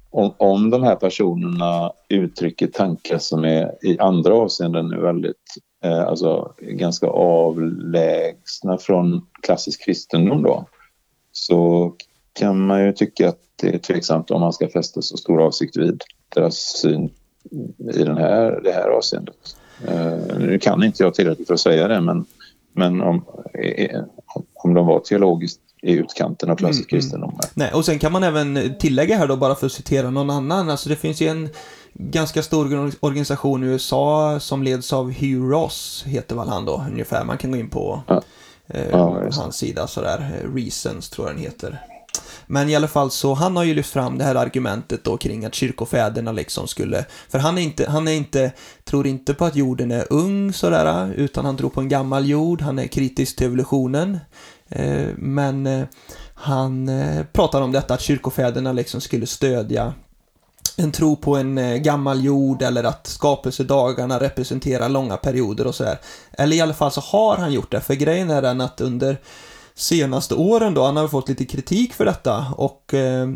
[0.10, 6.02] om, om de här personerna uttrycker tankar som är i andra avseenden är väldigt, eh,
[6.02, 10.66] alltså ganska avlägsna från klassisk kristendom då,
[11.32, 11.94] så
[12.34, 15.78] kan man ju tycka att det är tveksamt om man ska fästa så stor avsikt
[15.78, 16.04] vid
[16.36, 17.10] deras syn
[17.94, 19.56] i den här, det här avseendet.
[19.88, 22.26] Eh, nu kan inte jag tillräckligt för att säga det, men,
[22.74, 24.02] men om, eh,
[24.54, 27.02] om de var teologiskt i utkanten av klassisk mm, mm.
[27.02, 27.40] kristendom.
[27.54, 30.70] Nej, och sen kan man även tillägga här då, bara för att citera någon annan,
[30.70, 31.50] alltså det finns ju en,
[31.94, 37.24] ganska stor organisation i USA som leds av Hugh Ross, heter väl han då ungefär.
[37.24, 38.22] Man kan gå in på Ja.
[38.68, 40.42] eh, Ja, hans sida sådär.
[40.44, 41.80] Eh, Reasons tror jag den heter.
[42.52, 45.45] Men i alla fall så, han har ju lyft fram det här argumentet då kring
[45.45, 48.52] att kyrkofäderna liksom skulle, för han är inte, han är inte,
[48.84, 52.62] tror inte på att jorden är ung sådär, utan han tror på en gammal jord,
[52.62, 54.20] han är kritisk till evolutionen.
[54.70, 55.86] Eh, men eh,
[56.36, 59.93] han eh, pratar om detta att kyrkofäderna liksom skulle stödja
[60.78, 65.99] en tro på en eh, gammal jord eller att skapelsedagarna representerar långa perioder och sådär.
[66.32, 69.18] Eller i alla fall så har han gjort det, för grejen är den att under
[69.82, 73.30] senaste åren då, han har fått lite kritik för detta och eh,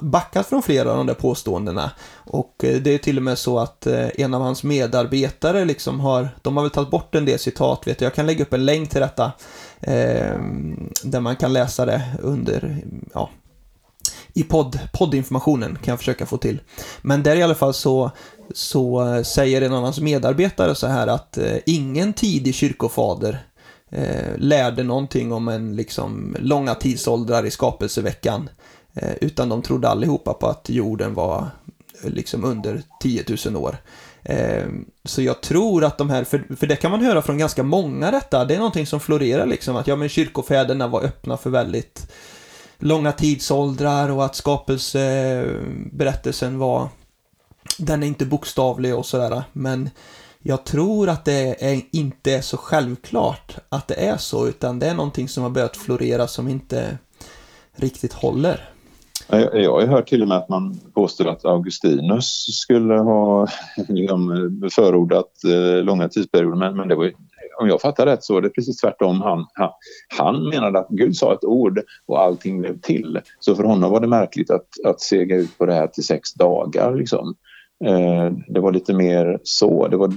[0.00, 1.90] backat från flera av de där påståendena.
[2.14, 6.00] Och eh, det är till och med så att eh, en av hans medarbetare liksom
[6.00, 8.52] har, de har väl tagit bort en del citat vet jag, jag kan lägga upp
[8.52, 9.32] en länk till detta.
[9.80, 10.38] Eh,
[11.02, 12.84] där man kan läsa det under,
[13.14, 13.30] ja,
[14.34, 16.60] i podd, poddinformationen kan jag försöka få till.
[17.02, 18.10] Men där i alla fall så,
[18.54, 23.38] så eh, säger en av hans medarbetare så här att eh, ingen tidig kyrkofader
[23.92, 28.48] eh, lärde någonting om en liksom långa tidsåldrar i skapelseveckan.
[28.94, 31.46] Eh, utan de trodde allihopa på att jorden var
[32.02, 33.76] liksom under 10 000 år.
[34.22, 34.66] Eh,
[35.04, 38.10] så jag tror att de här, för, för det kan man höra från ganska många
[38.10, 42.12] detta, det är någonting som florerar liksom, att ja men kyrkofäderna var öppna för väldigt
[42.78, 46.88] långa tidsåldrar och att skapelseberättelsen var
[47.78, 49.90] den är inte bokstavlig och sådär men
[50.42, 54.86] jag tror att det är, inte är så självklart att det är så utan det
[54.86, 56.98] är någonting som har börjat florera som inte
[57.76, 58.68] riktigt håller.
[59.28, 63.48] Jag, jag har hört till och med att man påstår att Augustinus skulle ha
[63.88, 67.12] liksom, förordat eh, långa tidsperioder men, men det var,
[67.60, 69.20] om jag fattar rätt så är det precis tvärtom.
[69.20, 69.70] Han, han,
[70.18, 73.20] han menade att Gud sa ett ord och allting blev till.
[73.40, 76.34] Så för honom var det märkligt att, att sega ut på det här till sex
[76.34, 76.94] dagar.
[76.94, 77.34] Liksom.
[77.84, 79.88] Eh, det var lite mer så.
[79.88, 80.12] Det var,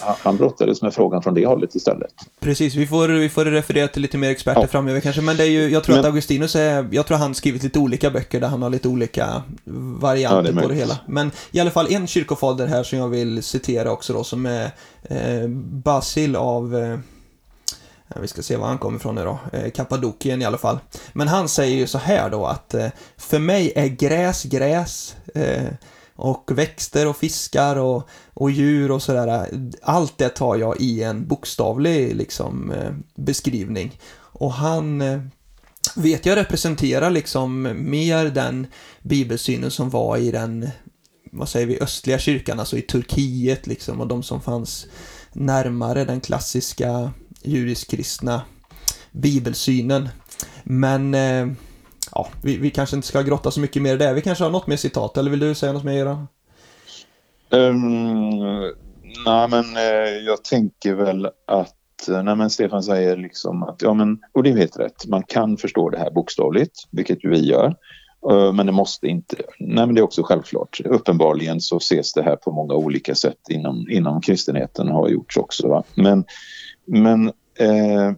[0.00, 2.12] han brottades med frågan från det hållet istället.
[2.40, 4.66] Precis, vi får, vi får referera till lite mer experter ja.
[4.66, 7.34] framöver kanske, men det är ju, jag tror men, att Augustinus är, jag tror han
[7.34, 9.42] skrivit lite olika böcker där han har lite olika
[9.98, 10.98] varianter ja, det på det hela.
[11.06, 14.70] Men i alla fall en kyrkofader här som jag vill citera också då, som är
[15.02, 16.98] eh, Basil av eh,
[18.20, 19.38] vi ska se var han kommer ifrån nu då.
[19.52, 20.78] Eh, Kappadokien i alla fall.
[21.12, 25.16] Men han säger ju så här då att eh, för mig är gräs gräs.
[26.16, 29.48] Och växter och fiskar och, och djur och sådär.
[29.82, 33.98] Allt det tar jag i en bokstavlig liksom, eh, beskrivning.
[34.16, 35.20] Och han eh,
[35.96, 38.66] vet jag representerar liksom mer den
[39.02, 40.68] bibelsynen som var i den,
[41.32, 44.86] vad säger vi, östliga kyrkan, alltså i Turkiet liksom och de som fanns
[45.32, 47.12] närmare den klassiska
[47.42, 48.42] judisk-kristna
[49.12, 50.08] bibelsynen.
[50.64, 51.46] Men eh,
[52.14, 54.14] ja, vi, vi kanske inte ska grotta så mycket mer i det.
[54.14, 56.28] Vi kanske har något mer citat, eller vill du säga något mer Göran?
[57.50, 58.38] Um,
[59.26, 63.94] nej, men eh, jag tänker väl att eh, Nej, men Stefan säger liksom att, ja
[63.94, 67.46] men, och det är helt rätt, man kan förstå det här bokstavligt, vilket ju vi
[67.46, 67.76] gör.
[68.30, 69.36] Eh, men det måste inte.
[69.58, 70.80] Nej, men det är också självklart.
[70.84, 75.68] Uppenbarligen så ses det här på många olika sätt inom, inom kristenheten har gjorts också.
[75.68, 75.82] Va?
[75.94, 76.24] Men,
[76.86, 77.26] men,
[77.58, 78.12] eh,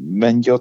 [0.00, 0.60] men jag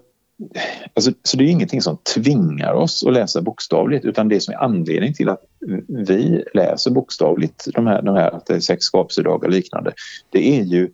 [0.93, 4.57] Alltså, så det är ingenting som tvingar oss att läsa bokstavligt utan det som är
[4.57, 5.43] anledningen till att
[5.87, 9.93] vi läser bokstavligt de här, de här att det är sex skapelsedagar och liknande.
[10.29, 10.91] Det är ju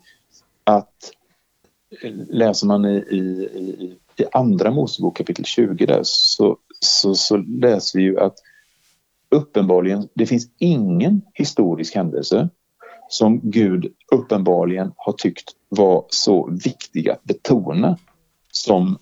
[0.63, 1.11] att
[2.29, 3.17] läser man i, i,
[3.53, 8.35] i, i andra Mosebok kapitel 20 där så, så, så läser vi ju att
[9.29, 12.49] uppenbarligen, det finns ingen historisk händelse
[13.09, 17.97] som Gud uppenbarligen har tyckt var så viktig att betona
[18.51, 18.97] som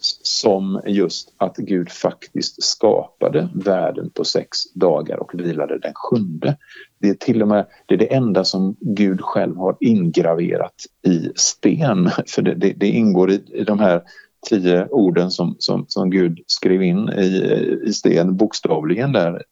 [0.00, 6.56] som just att Gud faktiskt skapade världen på sex dagar och vilade den sjunde.
[6.98, 10.74] Det är till och med det, är det enda som Gud själv har ingraverat
[11.06, 12.10] i sten.
[12.26, 14.02] För det, det, det ingår i, i de här
[14.48, 19.42] tio orden som, som, som Gud skrev in i, i sten bokstavligen där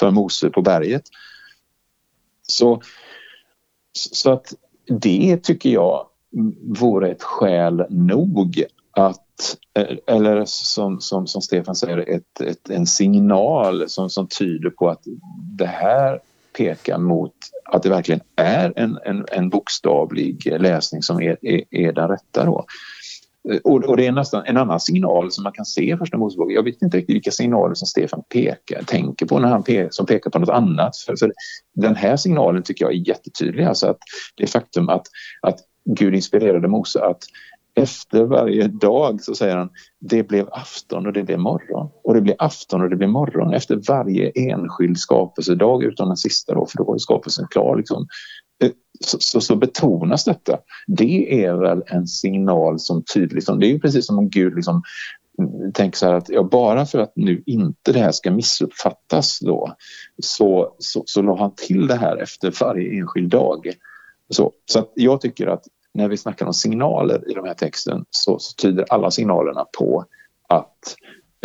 [0.00, 1.02] för Mose på berget.
[2.48, 2.82] Så,
[3.92, 4.54] så att
[5.00, 6.06] det tycker jag
[6.80, 12.86] vore ett skäl nog att eh, eller som, som, som Stefan säger, ett, ett, en
[12.86, 15.02] signal som, som tyder på att
[15.58, 16.20] det här
[16.56, 17.34] pekar mot
[17.64, 22.44] att det verkligen är en, en, en bokstavlig läsning som är, är, är den rätta.
[22.44, 22.66] Då.
[23.50, 26.16] Eh, och, och, det är nästan en annan signal som man kan se i Första
[26.16, 26.52] Mosebok.
[26.52, 30.06] Jag vet inte riktigt vilka signaler som Stefan pekar, tänker på när han pe som
[30.06, 30.96] pekar på något annat.
[30.96, 31.32] För, för,
[31.74, 33.64] den här signalen tycker jag är jättetydlig.
[33.64, 33.98] Alltså att
[34.36, 35.06] det faktum att,
[35.42, 37.22] att Gud inspirerade Mose att
[37.74, 39.70] efter varje dag så säger han
[40.00, 43.54] det blev afton och det blev morgon och det blev afton och det blev morgon
[43.54, 47.76] efter varje enskild skapelsedag utom den sista då för då var ju skapelsen klar.
[47.76, 48.06] Liksom.
[48.64, 48.70] Eh,
[49.00, 50.58] så, så, så, betonas detta.
[50.86, 54.54] Det är väl en signal som tydligt, liksom, det är ju precis som om Gud
[54.54, 54.82] liksom
[55.74, 59.76] tänker så här att ja, bara för att nu inte det här ska missuppfattas då
[60.22, 63.72] så, så, så la han till det här efter varje enskild dag.
[64.28, 65.64] Så, så att jag tycker att
[65.94, 70.04] när vi snackar om signaler i den här texten så, så tyder alla signalerna på
[70.48, 70.96] att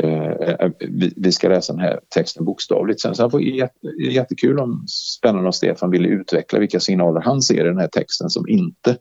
[0.02, 3.02] eh, eh, vi, vi, ska läsa den här texten bokstavligt.
[3.02, 3.70] Sen så var det
[4.12, 8.30] jättekul om spännande om Stefan ville utveckla vilka signaler han ser i den här texten
[8.30, 8.98] som inte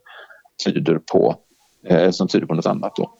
[0.65, 1.35] tyder på,
[1.85, 2.95] eh, som tyder på något annat.
[2.95, 3.17] Då.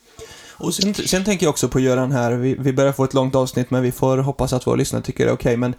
[0.59, 3.35] Och sen, sen, tänker jag också på Göran här, vi, vi börjar få ett långt
[3.35, 5.49] avsnitt men vi får hoppas att våra lyssnare tycker det är okej.
[5.49, 5.57] Okay.
[5.57, 5.75] Men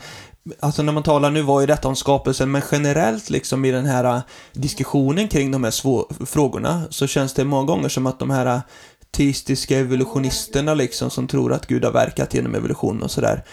[0.61, 3.87] alltså när man talar, nu var ju detta om skapelsen, men generellt liksom i den
[3.87, 4.21] här äh,
[4.53, 8.47] diskussionen kring de här svå, frågorna så känns det många gånger som att de här
[8.47, 8.61] äh,
[9.11, 13.45] teistiska evolutionisterna liksom som tror att Gud har verkat genom evolution och sådär.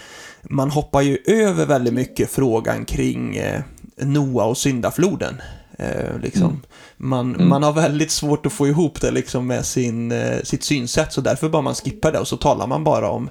[0.41, 3.61] Man hoppar ju över väldigt mycket frågan kring eh,
[3.97, 5.41] Noa och syndafloden.
[5.79, 6.43] Eh, liksom.
[6.43, 6.61] Mm.
[6.97, 7.49] Man, mm.
[7.49, 11.21] man har väldigt svårt att få ihop det liksom med sin, eh, sitt synsätt, så
[11.21, 13.29] därför bara man skippar det och så talar man bara om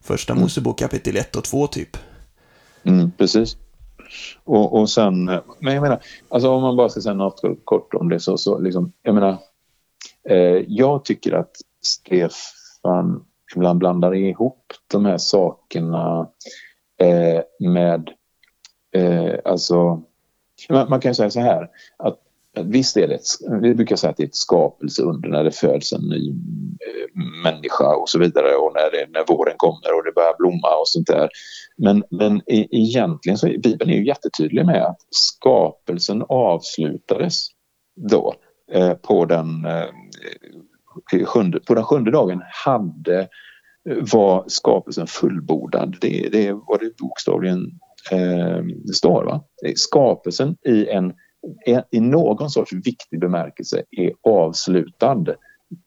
[0.00, 0.42] första mm.
[0.42, 1.96] Mosebok kapitel 1 och 2 typ.
[2.84, 3.56] Mm, precis.
[4.44, 5.24] Och, och sen,
[5.58, 8.58] men jag menar, alltså om man bara ska säga något kort om det så, så
[8.58, 9.38] liksom, jag menar,
[10.28, 13.24] eh, jag tycker att Stefan
[13.56, 16.28] ibland blandar ihop de här sakerna
[17.00, 18.10] eh, med,
[18.96, 20.02] eh, alltså
[20.70, 22.20] man, man kan säga så här att
[22.62, 25.92] Visst är det ett, vi brukar säga att det är ett skapelseunder när det föds
[25.92, 30.12] en ny eh, människa och så vidare och när, det, när våren kommer och det
[30.14, 31.28] börjar blomma och sånt där.
[31.76, 37.46] Men, men egentligen så är Bibeln är ju jättetydlig med att skapelsen avslutades
[37.96, 38.34] då
[38.72, 43.20] eh, på, den, eh, sjunde, på den sjunde dagen hade
[43.90, 45.96] eh, var skapelsen fullbordad.
[46.00, 47.78] Det, det var det bokstavligen
[48.12, 49.24] eh, står.
[49.24, 49.44] Va?
[49.76, 51.12] Skapelsen i, en,
[51.90, 55.24] i någon sorts viktig bemärkelse är avslutad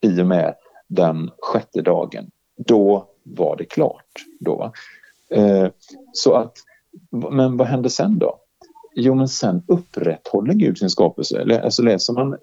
[0.02, 0.56] i och med
[0.88, 2.30] den sjätte dagen.
[2.58, 4.06] Då var det klart.
[4.40, 4.74] Då,
[5.32, 5.68] eh,
[6.14, 6.54] så att,
[7.32, 8.40] men vad hände sen då?
[8.96, 11.60] Jo, men sen upprätthåller Gud sin skapelse.
[11.64, 12.38] Alltså läser man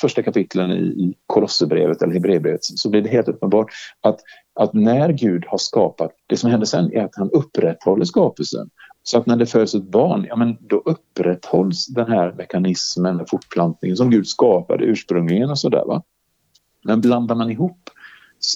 [0.00, 3.66] första kapitlen i Kolosserbrevet eller Hebreerbrevet så blir det helt uppenbart
[4.00, 4.20] att,
[4.54, 8.70] att när Gud har skapat, det som händer sen är att han upprätthåller skapelsen.
[9.02, 13.96] Så att när det föds ett barn, ja men då upprätthålls den här mekanismen, fortplantningen
[13.96, 16.02] som Gud skapade ursprungligen och sådär va.
[16.84, 17.90] Men blandar man ihop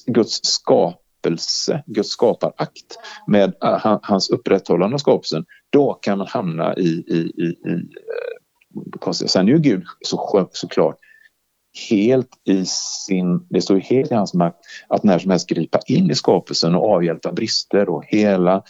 [0.07, 6.89] Guds skapelse, Guds skaparakt med uh, hans upprätthållande av skapelsen, då kan man hamna i,
[6.89, 7.75] i, i, i
[9.07, 10.99] uh, Sen är ju Gud så, såklart
[11.91, 12.65] helt i
[13.07, 14.57] sin, det står helt i hans makt
[14.89, 18.63] att när som helst gripa in i skapelsen och avhjälpa brister och hela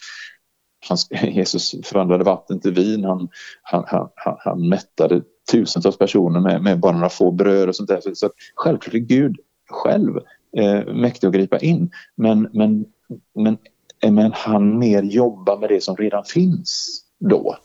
[0.89, 0.99] han,
[1.32, 3.28] Jesus förvandlade vatten till vin, han,
[3.62, 8.01] han, han, han mättade tusentals personer med, med bara några få bröd och sånt där.
[8.01, 9.37] Så, så självklart är Gud
[9.70, 10.16] själv
[10.57, 11.91] eh, mäktig att gripa in.
[12.16, 12.85] Men, men,
[13.35, 13.59] men,
[14.12, 17.57] men han mer jobbar med det som redan finns då.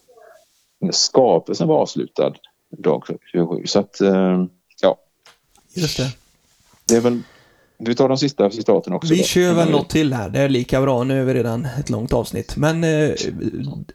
[0.92, 2.34] Skapelsen var avslutad
[2.78, 3.66] dag 27.
[3.66, 4.46] Så att, eh,
[4.82, 5.00] ja.
[5.74, 6.14] Just det.
[6.88, 7.22] Det är väl
[7.80, 9.14] vi tar de sista citaten också.
[9.14, 9.24] Vi då.
[9.24, 10.30] kör väl något till här.
[10.30, 11.04] Det är lika bra.
[11.04, 12.56] Nu är vi redan ett långt avsnitt.
[12.56, 13.12] Men eh,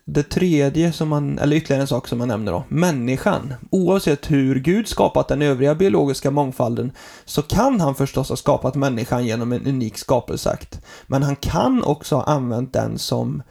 [0.05, 2.65] det tredje som man, eller ytterligare en sak som man nämner då.
[2.69, 3.55] Människan.
[3.71, 6.93] Oavsett hur Gud skapat den övriga biologiska mångfalden
[7.25, 10.81] så kan han förstås ha skapat människan genom en unik skapelseakt.
[11.07, 13.43] Men han kan också ha använt den som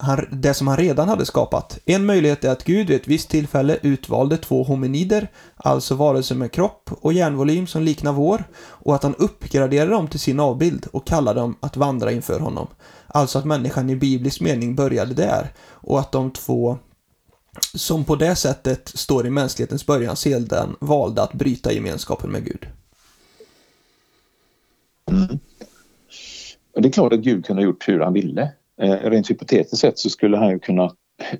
[0.00, 1.78] han, det som han redan hade skapat.
[1.84, 6.52] En möjlighet är att Gud vid ett visst tillfälle utvalde två hominider, alltså varelser med
[6.52, 11.06] kropp och hjärnvolym som liknar vår, och att han uppgraderade dem till sin avbild och
[11.06, 12.66] kallade dem att vandra inför honom.
[13.06, 16.78] Alltså att människan i biblisk mening började där, och att de två
[17.74, 22.66] som på det sättet står i mänsklighetens början sedan valde att bryta gemenskapen med Gud.
[25.10, 25.38] Mm.
[26.74, 28.52] Det är klart att Gud kunde ha gjort hur han ville.
[28.82, 30.90] Eh, rent hypotetiskt sett så skulle han ju kunna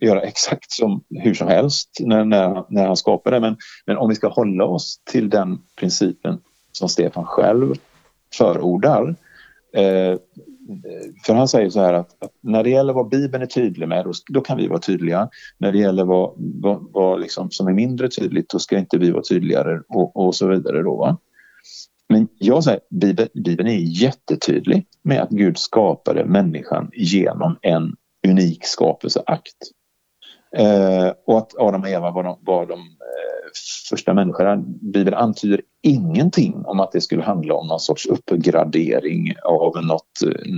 [0.00, 3.40] göra exakt som hur som helst när, när, när han skapar det.
[3.40, 6.38] Men, men om vi ska hålla oss till den principen
[6.72, 7.74] som Stefan själv
[8.34, 9.08] förordar.
[9.72, 10.18] Eh,
[11.26, 14.04] för han säger så här att, att, när det gäller vad Bibeln är tydlig med,
[14.04, 15.28] då, då kan vi vara tydliga.
[15.58, 19.10] När det gäller vad, vad, vad liksom, som är mindre tydligt, då ska inte vi
[19.10, 20.82] vara tydligare och, och så vidare.
[20.82, 21.18] Då, va?
[22.10, 27.96] Men jag säger, Bibeln, Bibeln är jättetydlig med att Gud skapade människan genom en
[28.28, 29.56] unik skapelseakt.
[30.56, 33.50] Eh, och att Adam och Eva var de, var de eh,
[33.90, 34.56] första människorna.
[34.66, 40.52] Bibeln antyder ingenting om att det skulle handla om någon sorts uppgradering av något, eh,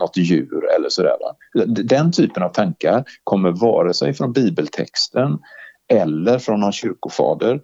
[0.00, 1.16] något djur eller sådär.
[1.66, 5.38] Den typen av tankar kommer vare sig från bibeltexten
[5.88, 7.60] eller från någon kyrkofader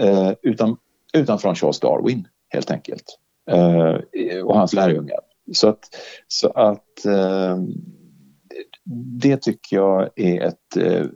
[0.00, 0.76] eh, utan,
[1.12, 3.18] utan från Charles Darwin helt enkelt
[3.50, 5.18] eh, och hans lärjungar.
[5.52, 5.88] Så att,
[6.28, 7.58] så att eh,
[9.20, 11.06] det tycker jag är ett eh,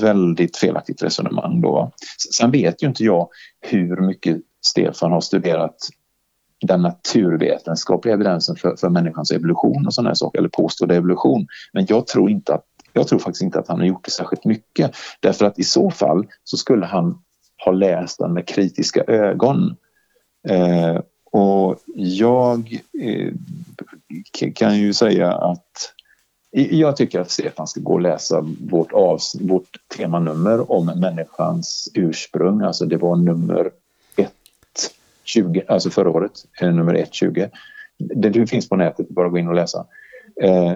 [0.00, 1.92] väldigt felaktigt resonemang då.
[2.36, 3.28] Sen vet ju inte jag
[3.60, 5.76] hur mycket Stefan har studerat
[6.60, 11.46] den naturvetenskapliga evidensen för, för människans evolution och sådana saker, eller påstådd evolution.
[11.72, 14.44] Men jag tror, inte att, jag tror faktiskt inte att han har gjort det särskilt
[14.44, 14.96] mycket.
[15.20, 17.22] Därför att i så fall så skulle han
[17.64, 19.76] ha läst den med kritiska ögon.
[20.48, 21.00] Eh,
[21.32, 23.32] och jag eh,
[24.54, 25.92] kan ju säga att
[26.50, 32.60] jag tycker att Stefan ska gå och läsa vårt, avs vårt temanummer om människans ursprung.
[32.60, 33.70] Alltså det var nummer
[35.26, 37.50] 1.20, alltså förra året, eh, nummer 1.20.
[37.98, 39.86] Det, det finns på nätet, bara gå in och läsa.
[40.42, 40.72] Eh,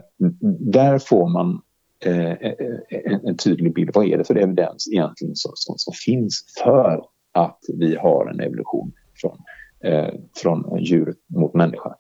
[0.61, 1.63] där får man
[2.05, 2.53] eh, eh,
[2.91, 3.91] eh, en, en, tydlig bild.
[3.95, 7.03] Vad är det för evidens egentligen som, som, som finns för
[7.33, 9.39] att vi har en evolution från,
[9.85, 11.95] eh, från djur mot människa?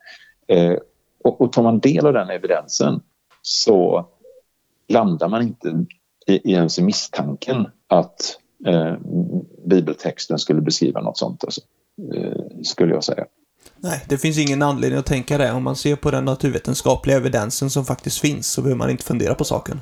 [0.49, 0.77] Eh,
[1.25, 3.01] och, och tar man del av den evidensen
[3.43, 4.09] så
[4.89, 5.87] landar man inte
[6.27, 8.95] i, i ens misstanken att eh,
[9.65, 11.61] bibeltexten skulle beskriva något sånt, alltså,
[12.15, 13.27] eh, skulle jag säga.
[13.77, 15.53] Nej, det finns ingen anledning att tänka det.
[15.53, 19.35] Om man ser på den naturvetenskapliga evidensen som faktiskt finns så behöver man inte fundera
[19.35, 19.81] på saken.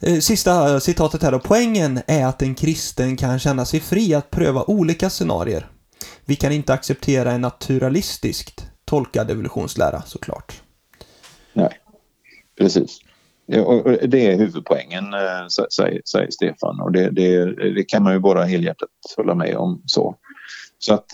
[0.00, 1.38] Eh, sista eh, citatet här då.
[1.38, 5.66] Poängen är att en kristen kan känna sig fri att pröva olika scenarier.
[6.24, 10.62] Vi kan inte acceptera en naturalistiskt tolkad evolutionslära såklart.
[11.52, 11.80] Nej,
[12.58, 12.98] precis.
[13.64, 16.80] Och det är huvudpoängen, eh, säger, säger Stefan.
[16.80, 19.82] Och det, det, det, kan man ju bara helhjärtat hålla med om.
[19.86, 20.16] så.
[20.78, 21.10] Så att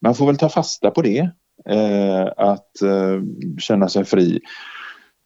[0.00, 1.30] man får väl ta fasta på det.
[2.36, 2.70] Att
[3.58, 4.40] känna sig fri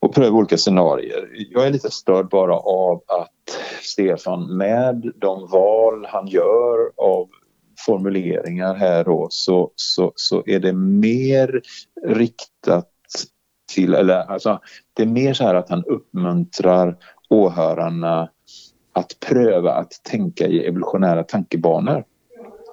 [0.01, 1.29] och pröva olika scenarier.
[1.51, 3.31] Jag är lite störd bara av att
[3.83, 7.29] Stefan med de val han gör av
[7.87, 11.63] formuleringar här då så, så, så är det mer
[12.07, 12.91] riktat
[13.75, 14.61] till, eller alltså,
[14.95, 16.97] det är mer så här att han uppmuntrar
[17.31, 18.31] åhörarna
[18.93, 22.05] att pröva att tänka i evolutionära tankebanor.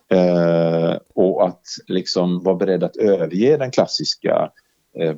[0.09, 4.51] Eh, och att liksom vara beredd att överge den klassiska
[4.99, 5.15] Eh,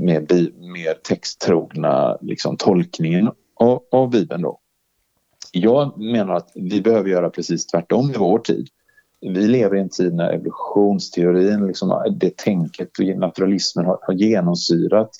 [0.00, 4.42] med mer, mer texttrogna liksom, tolkningen av, av Bibeln.
[4.42, 4.60] Då.
[5.52, 8.68] Jag menar att vi behöver göra precis tvärtom i vår tid
[9.20, 15.10] vi lever i en tid när evolutionsteorin, liksom, det tänket och naturalismen har, har genomsyrat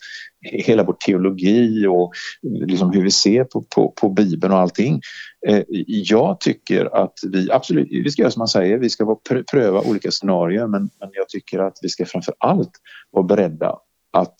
[0.41, 5.01] hela vår teologi och liksom hur vi ser på, på, på Bibeln och allting.
[5.47, 9.19] Eh, jag tycker att vi absolut, vi ska göra som man säger, vi ska
[9.51, 12.73] pröva olika scenarier men, men jag tycker att vi ska framför allt
[13.11, 13.77] vara beredda
[14.11, 14.37] att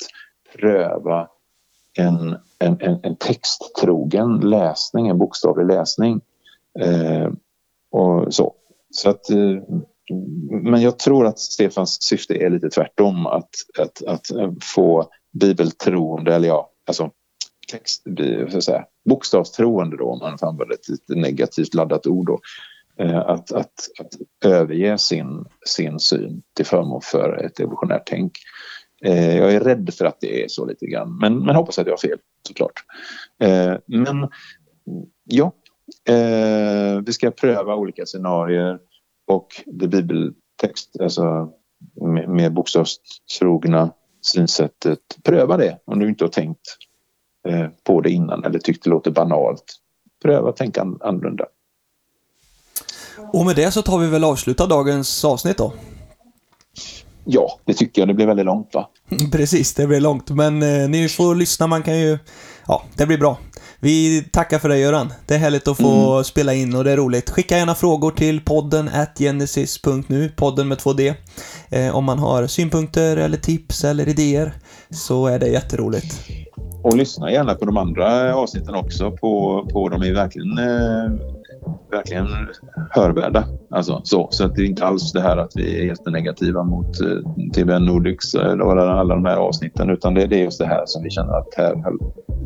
[0.53, 1.29] pröva
[1.99, 6.21] en, en, en, en texttrogen läsning, en bokstavlig läsning.
[6.81, 7.31] Eh,
[7.91, 8.55] och så.
[8.91, 9.63] Så att, eh,
[10.51, 13.27] men jag tror att Stefans syfte är lite tvärtom.
[13.27, 17.11] Att, att, att eh, få bibeltroende, eller ja, alltså
[17.69, 18.05] text,
[18.51, 22.41] så säga, bokstavstroende då, om man får använda ett lite negativt laddat ord då,
[23.05, 24.15] eh, att, att, att
[24.45, 28.33] överge sin, sin syn till förmån för ett evolutionärt tänk.
[29.03, 31.87] Eh, jag är rädd för att det är så lite grann, men, men hoppas att
[31.87, 32.19] jag har fel
[32.49, 32.85] såklart.
[33.43, 34.29] Eh, men
[35.25, 35.53] ja,
[36.09, 38.79] Eh, vi ska pröva olika scenarier
[39.27, 41.53] och det bibeltext, alltså
[42.01, 43.91] med, med bokstavstrogna
[44.23, 44.99] synsättet.
[45.25, 46.77] Pröva det om du inte har tänkt
[47.49, 49.65] eh, på det innan eller tyckt det låter banalt.
[50.23, 51.47] Pröva att tänka annorlunda.
[53.33, 55.73] Och med det så tar vi väl avsluta dagens avsnitt då.
[57.31, 58.09] Ja, det tycker jag.
[58.09, 58.89] Det blir väldigt långt va?
[59.33, 60.31] Precis, det blir långt.
[60.31, 62.19] Men eh, ni får lyssna, man kan ju...
[62.67, 63.39] Ja, det blir bra.
[63.81, 65.13] Vi tackar för det Göran.
[65.27, 66.25] Det är härligt att få mm.
[66.25, 67.31] spela in och det är roligt.
[67.31, 71.15] Skicka gärna frågor till podden at genesis.nu, podden med 2D.
[71.69, 74.53] Eh, om man har synpunkter eller tips eller idéer
[74.91, 76.21] så är det jätteroligt.
[76.83, 79.11] Och lyssna gärna på de andra avsnitten också.
[79.11, 81.38] På, på de är verkligen, eh,
[81.91, 82.27] verkligen
[82.91, 83.45] hörvärda.
[83.71, 87.01] Alltså, så, så att det är inte alls det här att vi är jättenegativa mot
[87.01, 87.09] eh,
[87.55, 91.03] TBN Nordics eller alla, de här avsnitten utan det, det är just det här som
[91.03, 91.75] vi känner att här,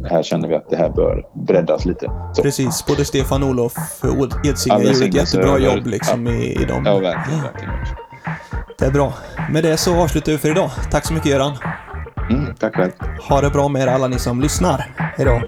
[0.09, 2.11] här känner vi att det här bör breddas lite.
[2.33, 2.43] Så.
[2.43, 3.73] Precis, både Stefan och Olof
[4.45, 6.33] Edsinger gör ett jättebra jobb liksom ja.
[6.33, 6.83] i, i dem.
[6.87, 7.43] Ja, verkligen.
[7.43, 7.75] verkligen.
[8.79, 9.13] Det är bra.
[9.51, 10.71] Med det så avslutar vi för idag.
[10.91, 11.57] Tack så mycket Göran.
[12.31, 12.93] Mm, tack själv.
[13.29, 14.79] Ha det bra med er alla ni som lyssnar.
[14.97, 15.41] Hej då.